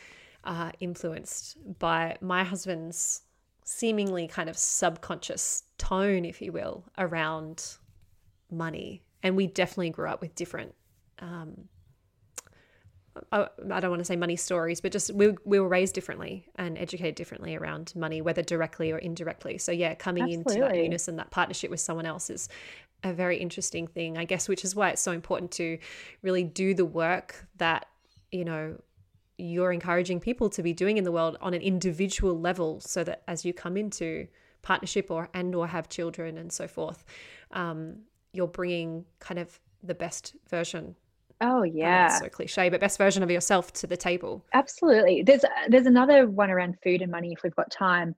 [0.43, 3.21] uh, influenced by my husband's
[3.63, 7.77] seemingly kind of subconscious tone, if you will, around
[8.51, 9.03] money.
[9.23, 10.73] And we definitely grew up with different
[11.19, 11.67] um,
[13.31, 13.47] I,
[13.79, 17.15] don't want to say money stories, but just we, we were raised differently and educated
[17.15, 19.57] differently around money, whether directly or indirectly.
[19.57, 20.55] So, yeah, coming Absolutely.
[20.55, 22.49] into that unison, that partnership with someone else is
[23.03, 25.77] a very interesting thing, I guess, which is why it's so important to
[26.21, 27.87] really do the work that,
[28.31, 28.77] you know,
[29.37, 33.21] you're encouraging people to be doing in the world on an individual level so that
[33.27, 34.27] as you come into
[34.63, 37.05] partnership or and or have children and so forth
[37.51, 37.97] um,
[38.33, 40.95] you're bringing kind of the best version
[41.39, 44.43] Oh yeah, so cliche, but best version of yourself to the table.
[44.53, 45.23] Absolutely.
[45.23, 48.15] There's there's another one around food and money if we've got time.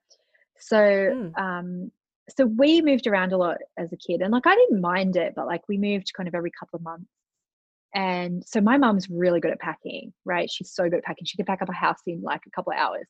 [0.58, 1.38] So mm.
[1.38, 1.92] um,
[2.30, 5.34] so we moved around a lot as a kid, and like I didn't mind it,
[5.36, 7.10] but like we moved kind of every couple of months.
[7.94, 10.50] And so my mom's really good at packing, right?
[10.50, 11.26] She's so good at packing.
[11.26, 13.08] She could pack up a house in like a couple of hours.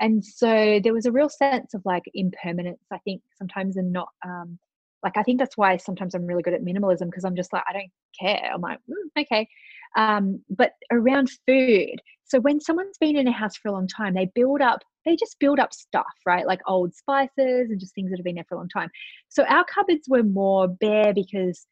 [0.00, 4.08] And so there was a real sense of like impermanence, I think, sometimes, and not
[4.24, 4.58] um,
[5.02, 7.64] like I think that's why sometimes I'm really good at minimalism because I'm just like
[7.68, 8.50] I don't care.
[8.52, 9.48] I'm like mm, okay,
[9.96, 11.96] um, but around food.
[12.24, 14.82] So when someone's been in a house for a long time, they build up.
[15.04, 16.46] They just build up stuff, right?
[16.46, 18.90] Like old spices and just things that have been there for a long time.
[19.28, 21.66] So our cupboards were more bare because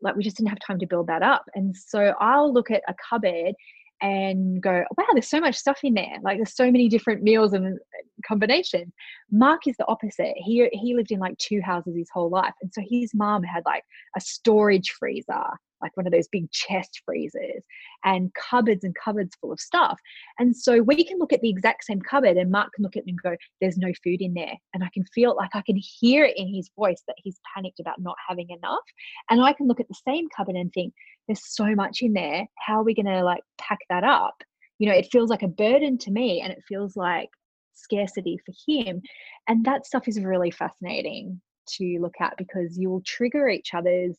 [0.00, 1.44] like we just didn't have time to build that up.
[1.54, 3.54] And so I'll look at a cupboard
[4.00, 6.16] and go, wow, there's so much stuff in there.
[6.22, 7.78] Like there's so many different meals and
[8.26, 8.92] combinations.
[9.30, 10.34] Mark is the opposite.
[10.36, 13.64] He he lived in like two houses his whole life, and so his mom had
[13.66, 13.84] like
[14.16, 15.44] a storage freezer
[15.82, 17.62] like one of those big chest freezers
[18.04, 19.98] and cupboards and cupboards full of stuff.
[20.38, 23.04] And so we can look at the exact same cupboard and Mark can look at
[23.04, 24.54] it and go, there's no food in there.
[24.74, 27.80] And I can feel like I can hear it in his voice that he's panicked
[27.80, 28.84] about not having enough.
[29.30, 30.94] And I can look at the same cupboard and think,
[31.28, 32.46] there's so much in there.
[32.56, 34.42] How are we going to like pack that up?
[34.78, 37.28] You know, it feels like a burden to me and it feels like
[37.74, 39.02] scarcity for him.
[39.46, 41.40] And that stuff is really fascinating
[41.76, 44.16] to look at because you will trigger each other's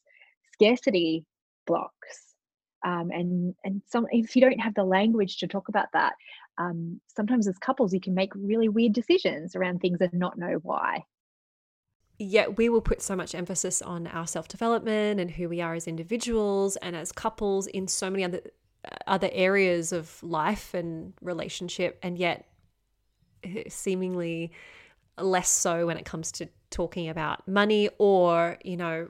[0.54, 1.26] scarcity
[1.66, 2.30] blocks
[2.86, 6.14] um, and and some if you don't have the language to talk about that
[6.58, 10.60] um, sometimes as couples you can make really weird decisions around things and not know
[10.64, 11.04] why
[12.20, 15.88] yet we will put so much emphasis on our self-development and who we are as
[15.88, 18.42] individuals and as couples in so many other
[18.86, 22.46] uh, other areas of life and relationship and yet
[23.44, 24.52] eh, seemingly
[25.18, 29.10] less so when it comes to talking about money or you know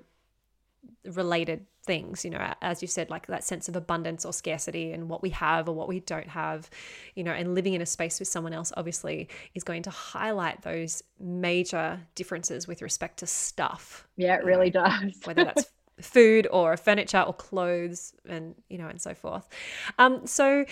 [1.06, 5.10] related things you know as you said like that sense of abundance or scarcity and
[5.10, 6.70] what we have or what we don't have
[7.16, 10.62] you know and living in a space with someone else obviously is going to highlight
[10.62, 15.66] those major differences with respect to stuff yeah it really know, does whether that's
[16.00, 19.50] food or furniture or clothes and you know and so forth
[19.98, 20.64] um so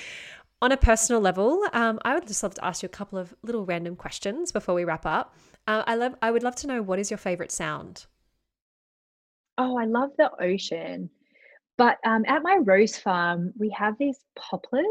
[0.60, 3.32] on a personal level, um, I would just love to ask you a couple of
[3.44, 5.36] little random questions before we wrap up.
[5.68, 8.08] Uh, I love, I would love to know what is your favorite sound.
[9.58, 11.10] Oh, I love the ocean.
[11.78, 14.86] But um, at my rose farm, we have these poplars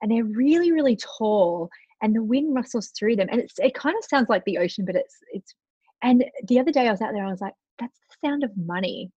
[0.00, 1.68] and they're really, really tall
[2.02, 3.28] and the wind rustles through them.
[3.30, 5.54] And it's, it kind of sounds like the ocean, but it's, it's,
[6.02, 8.50] and the other day I was out there, I was like, that's the sound of
[8.56, 9.10] money.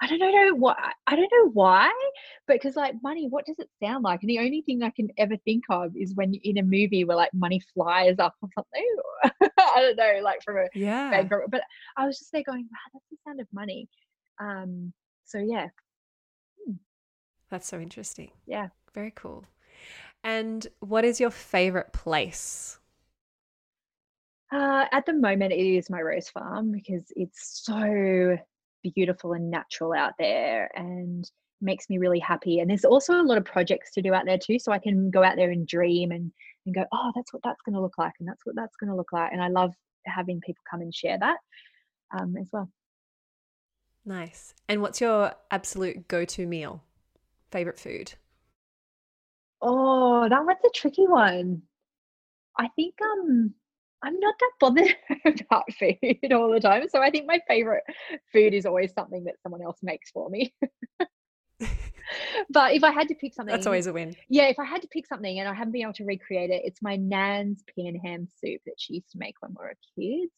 [0.00, 0.76] I don't know what
[1.06, 1.92] I don't know why,
[2.46, 4.22] but because like money, what does it sound like?
[4.22, 7.04] And the only thing I can ever think of is when you're in a movie
[7.04, 8.96] where like money flies up or something.
[9.58, 11.10] I don't know, like from a yeah.
[11.10, 11.32] bank.
[11.48, 11.62] But
[11.96, 13.88] I was just there going, wow, that's the sound of money.
[14.40, 14.92] Um,
[15.24, 15.68] so yeah.
[16.66, 16.74] Hmm.
[17.50, 18.30] That's so interesting.
[18.46, 18.68] Yeah.
[18.94, 19.44] Very cool.
[20.24, 22.78] And what is your favorite place?
[24.52, 28.36] Uh, at the moment, it is my rose farm because it's so
[28.90, 31.30] beautiful and natural out there and
[31.60, 32.58] makes me really happy.
[32.58, 34.58] And there's also a lot of projects to do out there too.
[34.58, 36.32] So I can go out there and dream and,
[36.66, 38.12] and go, oh, that's what that's going to look like.
[38.18, 39.32] And that's what that's going to look like.
[39.32, 39.72] And I love
[40.06, 41.38] having people come and share that
[42.18, 42.68] um, as well.
[44.04, 44.54] Nice.
[44.68, 46.82] And what's your absolute go to meal?
[47.50, 48.14] Favorite food?
[49.60, 51.62] Oh, that one's a tricky one.
[52.58, 53.54] I think um
[54.02, 54.96] I'm not that bothered
[55.40, 56.88] about food all the time.
[56.88, 57.84] So I think my favorite
[58.32, 60.52] food is always something that someone else makes for me.
[62.50, 64.16] but if I had to pick something, that's always a win.
[64.28, 66.62] Yeah, if I had to pick something and I haven't been able to recreate it,
[66.64, 69.76] it's my nan's pea and ham soup that she used to make when we were
[69.98, 70.32] kids.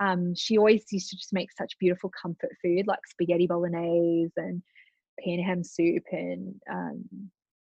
[0.00, 4.62] Um, she always used to just make such beautiful comfort food like spaghetti bolognese and
[5.20, 7.04] pea and ham soup and um,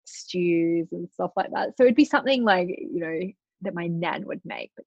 [0.05, 1.77] stews and stuff like that.
[1.77, 3.19] So it'd be something like you know
[3.61, 4.85] that my nan would make, but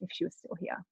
[0.00, 0.84] if she was still here.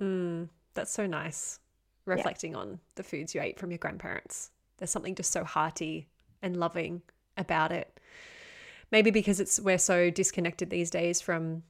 [0.00, 1.58] Mm, that's so nice.
[2.04, 2.58] Reflecting yeah.
[2.58, 4.50] on the foods you ate from your grandparents.
[4.78, 6.08] There's something just so hearty
[6.42, 7.02] and loving
[7.36, 7.98] about it.
[8.92, 11.64] Maybe because it's we're so disconnected these days from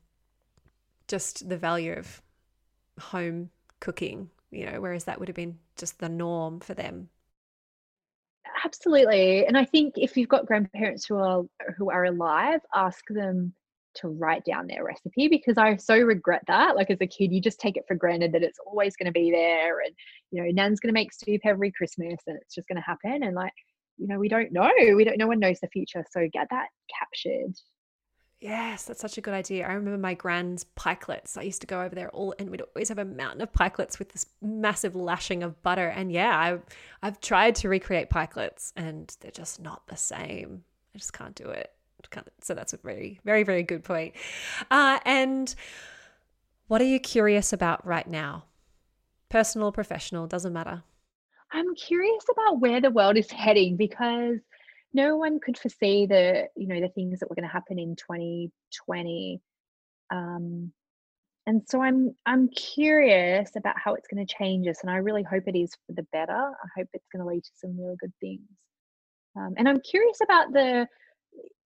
[1.09, 2.21] just the value of
[3.01, 3.51] home
[3.81, 7.09] cooking, you know, whereas that would have been just the norm for them.
[8.65, 9.47] Absolutely.
[9.47, 11.45] And I think if you've got grandparents who are
[11.77, 13.53] who are alive, ask them
[13.97, 16.77] to write down their recipe because I so regret that.
[16.77, 19.13] Like as a kid, you just take it for granted that it's always going to
[19.13, 19.95] be there and
[20.31, 23.23] you know, Nan's going to make soup every Christmas and it's just going to happen
[23.23, 23.53] and like
[23.99, 24.71] you know, we don't know.
[24.95, 26.67] We don't no one knows the future, so get that
[26.99, 27.55] captured
[28.41, 29.67] Yes, that's such a good idea.
[29.67, 31.39] I remember my grand's pikelets.
[31.39, 33.99] I used to go over there all, and we'd always have a mountain of pikelets
[33.99, 35.89] with this massive lashing of butter.
[35.89, 36.63] And yeah, I've
[37.03, 40.65] I've tried to recreate pikelets, and they're just not the same.
[40.95, 41.73] I just can't do it.
[42.41, 44.15] So that's a very, very, very good point.
[44.71, 45.55] Uh, and
[46.69, 48.45] what are you curious about right now?
[49.29, 50.83] Personal, professional, doesn't matter.
[51.53, 54.39] I'm curious about where the world is heading because
[54.97, 57.95] no one could foresee the you know the things that were going to happen in
[57.97, 59.41] 2020
[60.11, 60.73] um,
[61.47, 65.23] and so i'm i'm curious about how it's going to change us and i really
[65.23, 67.97] hope it is for the better i hope it's going to lead to some really
[68.01, 68.41] good things
[69.37, 70.87] um, and i'm curious about the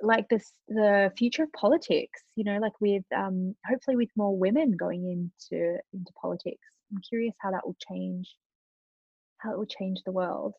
[0.02, 4.76] like this the future of politics you know like with um, hopefully with more women
[4.76, 8.34] going into into politics i'm curious how that will change
[9.38, 10.54] how it will change the world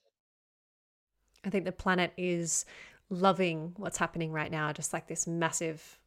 [1.43, 2.65] I think the planet is
[3.09, 5.99] loving what's happening right now, just like this massive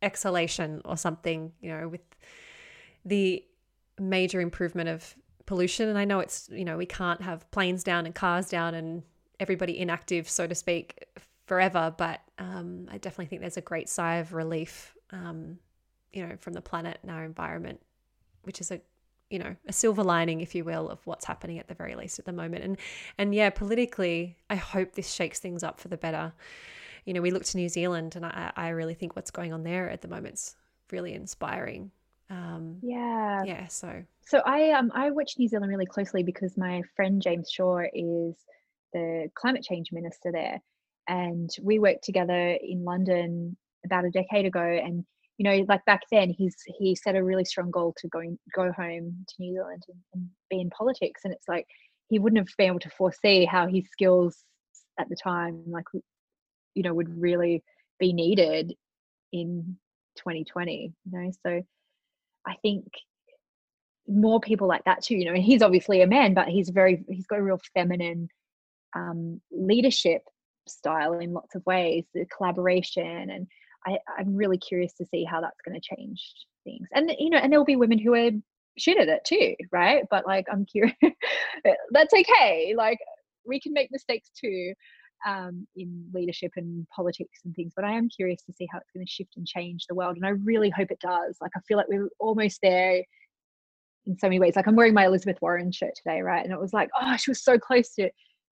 [0.00, 2.00] exhalation or something, you know, with
[3.04, 3.44] the
[3.98, 5.14] major improvement of
[5.46, 5.88] pollution.
[5.88, 9.02] And I know it's, you know, we can't have planes down and cars down and
[9.38, 11.04] everybody inactive, so to speak,
[11.52, 11.94] forever.
[11.94, 15.58] But um, I definitely think there's a great sigh of relief, um,
[16.10, 17.80] you know, from the planet and our environment,
[18.44, 18.80] which is a
[19.28, 22.18] you know a silver lining if you will of what's happening at the very least
[22.18, 22.64] at the moment.
[22.64, 22.78] And
[23.18, 26.32] and yeah politically i hope this shakes things up for the better.
[27.04, 29.62] You know we look to new zealand and i, I really think what's going on
[29.62, 30.56] there at the moment's
[30.90, 31.90] really inspiring.
[32.28, 33.42] Um yeah.
[33.44, 34.04] yeah so.
[34.26, 38.36] So i um i watch new zealand really closely because my friend james shaw is
[38.92, 40.60] the climate change minister there
[41.08, 45.04] and we worked together in london about a decade ago and
[45.42, 48.20] you know, like back then, he's he set a really strong goal to go
[48.54, 51.66] go home to New Zealand and, and be in politics, and it's like
[52.08, 54.44] he wouldn't have been able to foresee how his skills
[55.00, 55.86] at the time, like
[56.74, 57.64] you know, would really
[57.98, 58.74] be needed
[59.32, 59.78] in
[60.18, 60.92] 2020.
[61.04, 61.62] You know, so
[62.46, 62.86] I think
[64.06, 65.16] more people like that too.
[65.16, 68.28] You know, he's obviously a man, but he's very he's got a real feminine
[68.94, 70.22] um, leadership
[70.68, 73.46] style in lots of ways, the collaboration and
[73.86, 76.22] I, I'm really curious to see how that's going to change
[76.64, 76.86] things.
[76.94, 78.30] And you know, and there'll be women who are
[78.78, 80.04] shit at it too, right?
[80.10, 80.96] But like, I'm curious.
[81.90, 82.74] that's okay.
[82.76, 82.98] Like,
[83.44, 84.72] we can make mistakes too
[85.26, 87.72] um, in leadership and politics and things.
[87.74, 90.16] But I am curious to see how it's going to shift and change the world.
[90.16, 91.38] And I really hope it does.
[91.40, 93.02] Like, I feel like we're almost there
[94.06, 94.56] in so many ways.
[94.56, 96.44] Like, I'm wearing my Elizabeth Warren shirt today, right?
[96.44, 98.10] And it was like, oh, she was so close to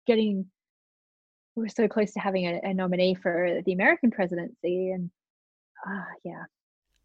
[0.08, 0.46] getting.
[1.60, 5.12] We were so close to having a, a nominee for the American presidency, and
[5.86, 6.44] ah, yeah.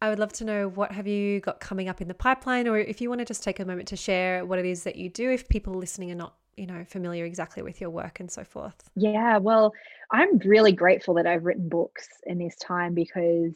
[0.01, 2.77] I would love to know what have you got coming up in the pipeline, or
[2.77, 5.09] if you want to just take a moment to share what it is that you
[5.09, 8.41] do, if people listening are not you know familiar exactly with your work and so
[8.41, 9.73] forth yeah well
[10.13, 13.53] i'm really grateful that i've written books in this time because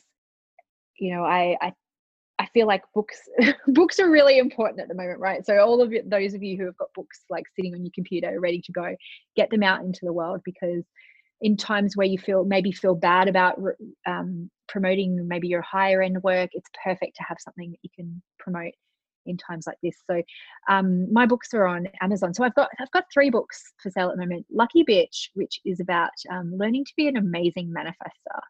[0.97, 1.71] you know i, I
[2.53, 3.21] feel like books
[3.67, 5.45] books are really important at the moment right?
[5.45, 7.91] So all of it, those of you who have got books like sitting on your
[7.93, 8.95] computer ready to go
[9.35, 10.83] get them out into the world because
[11.41, 13.59] in times where you feel maybe feel bad about
[14.05, 18.21] um, promoting maybe your higher end work it's perfect to have something that you can
[18.37, 18.73] promote
[19.25, 19.95] in times like this.
[20.09, 20.21] So
[20.67, 22.33] um, my books are on amazon.
[22.33, 24.45] So i've got i've got three books for sale at the moment.
[24.51, 28.41] Lucky bitch which is about um, learning to be an amazing manifester.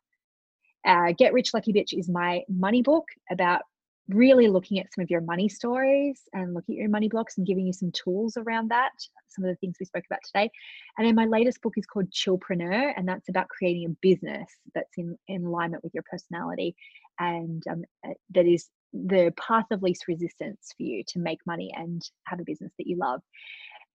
[0.85, 3.61] Uh, get rich lucky bitch is my money book about
[4.09, 7.47] really looking at some of your money stories and looking at your money blocks and
[7.47, 8.91] giving you some tools around that,
[9.27, 10.49] some of the things we spoke about today.
[10.97, 14.97] And then my latest book is called Chillpreneur, and that's about creating a business that's
[14.97, 16.75] in, in alignment with your personality
[17.19, 21.71] and um, uh, that is the path of least resistance for you to make money
[21.75, 23.21] and have a business that you love.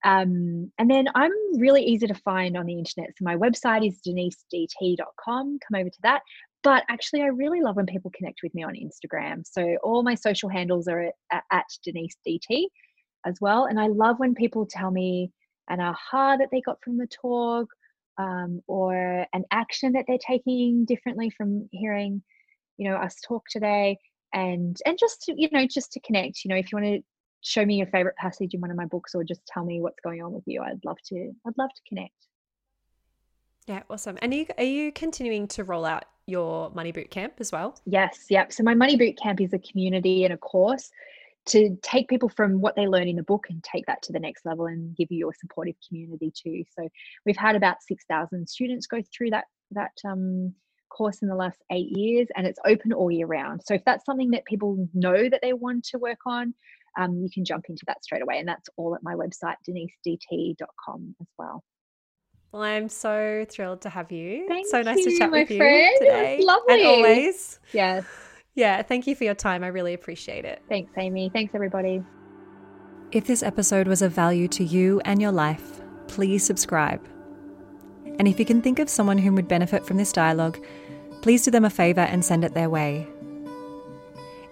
[0.03, 3.09] Um, and then I'm really easy to find on the internet.
[3.17, 5.59] So my website is denisedt.com.
[5.59, 6.21] Come over to that.
[6.65, 9.43] But actually, I really love when people connect with me on Instagram.
[9.45, 12.65] So all my social handles are at, at Denise DT
[13.23, 13.65] as well.
[13.65, 15.31] And I love when people tell me
[15.69, 17.67] an aha that they got from the talk
[18.17, 22.23] um, or an action that they're taking differently from hearing,
[22.77, 23.99] you know, us talk today.
[24.33, 27.03] And and just to, you know, just to connect, you know, if you want to
[27.41, 29.99] show me your favorite passage in one of my books or just tell me what's
[30.03, 32.15] going on with you, I'd love to, I'd love to connect.
[33.67, 34.17] Yeah, awesome.
[34.23, 37.79] And are you, are you continuing to roll out your Money Boot Camp as well?
[37.85, 38.51] Yes, yep.
[38.51, 40.89] So my Money Boot Camp is a community and a course
[41.47, 44.19] to take people from what they learn in the book and take that to the
[44.19, 46.63] next level and give you a supportive community too.
[46.77, 46.87] So
[47.25, 50.53] we've had about 6,000 students go through that that um,
[50.89, 53.61] course in the last eight years and it's open all year round.
[53.63, 56.53] So if that's something that people know that they want to work on,
[56.97, 58.39] um, you can jump into that straight away.
[58.39, 61.63] And that's all at my website, denisedt.com as well.
[62.55, 64.45] Well, I'm so thrilled to have you.
[64.47, 65.91] Thank so nice you, to chat my with you friend.
[65.95, 66.39] It today.
[66.41, 66.73] lovely.
[66.75, 67.59] And always.
[67.73, 68.05] Yes.
[68.53, 69.61] Yeah, thank you for your time.
[69.61, 70.61] I really appreciate it.
[70.69, 71.29] Thanks, Amy.
[71.33, 72.01] Thanks, everybody.
[73.11, 77.05] If this episode was of value to you and your life, please subscribe.
[78.19, 80.57] And if you can think of someone whom would benefit from this dialogue,
[81.21, 83.05] please do them a favour and send it their way.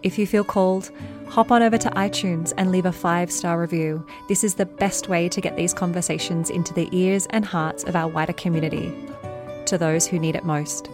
[0.02, 0.92] If you feel called,
[1.34, 4.06] hop on over to iTunes and leave a five star review.
[4.28, 7.96] This is the best way to get these conversations into the ears and hearts of
[7.96, 8.94] our wider community,
[9.66, 10.92] to those who need it most.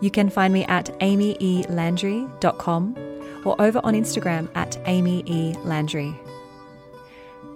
[0.00, 2.96] You can find me at amyelandry.com
[3.44, 6.18] or over on Instagram at amyelandry.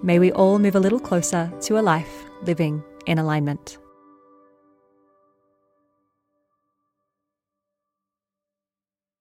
[0.03, 3.79] May we all move a little closer to a life living in alignment.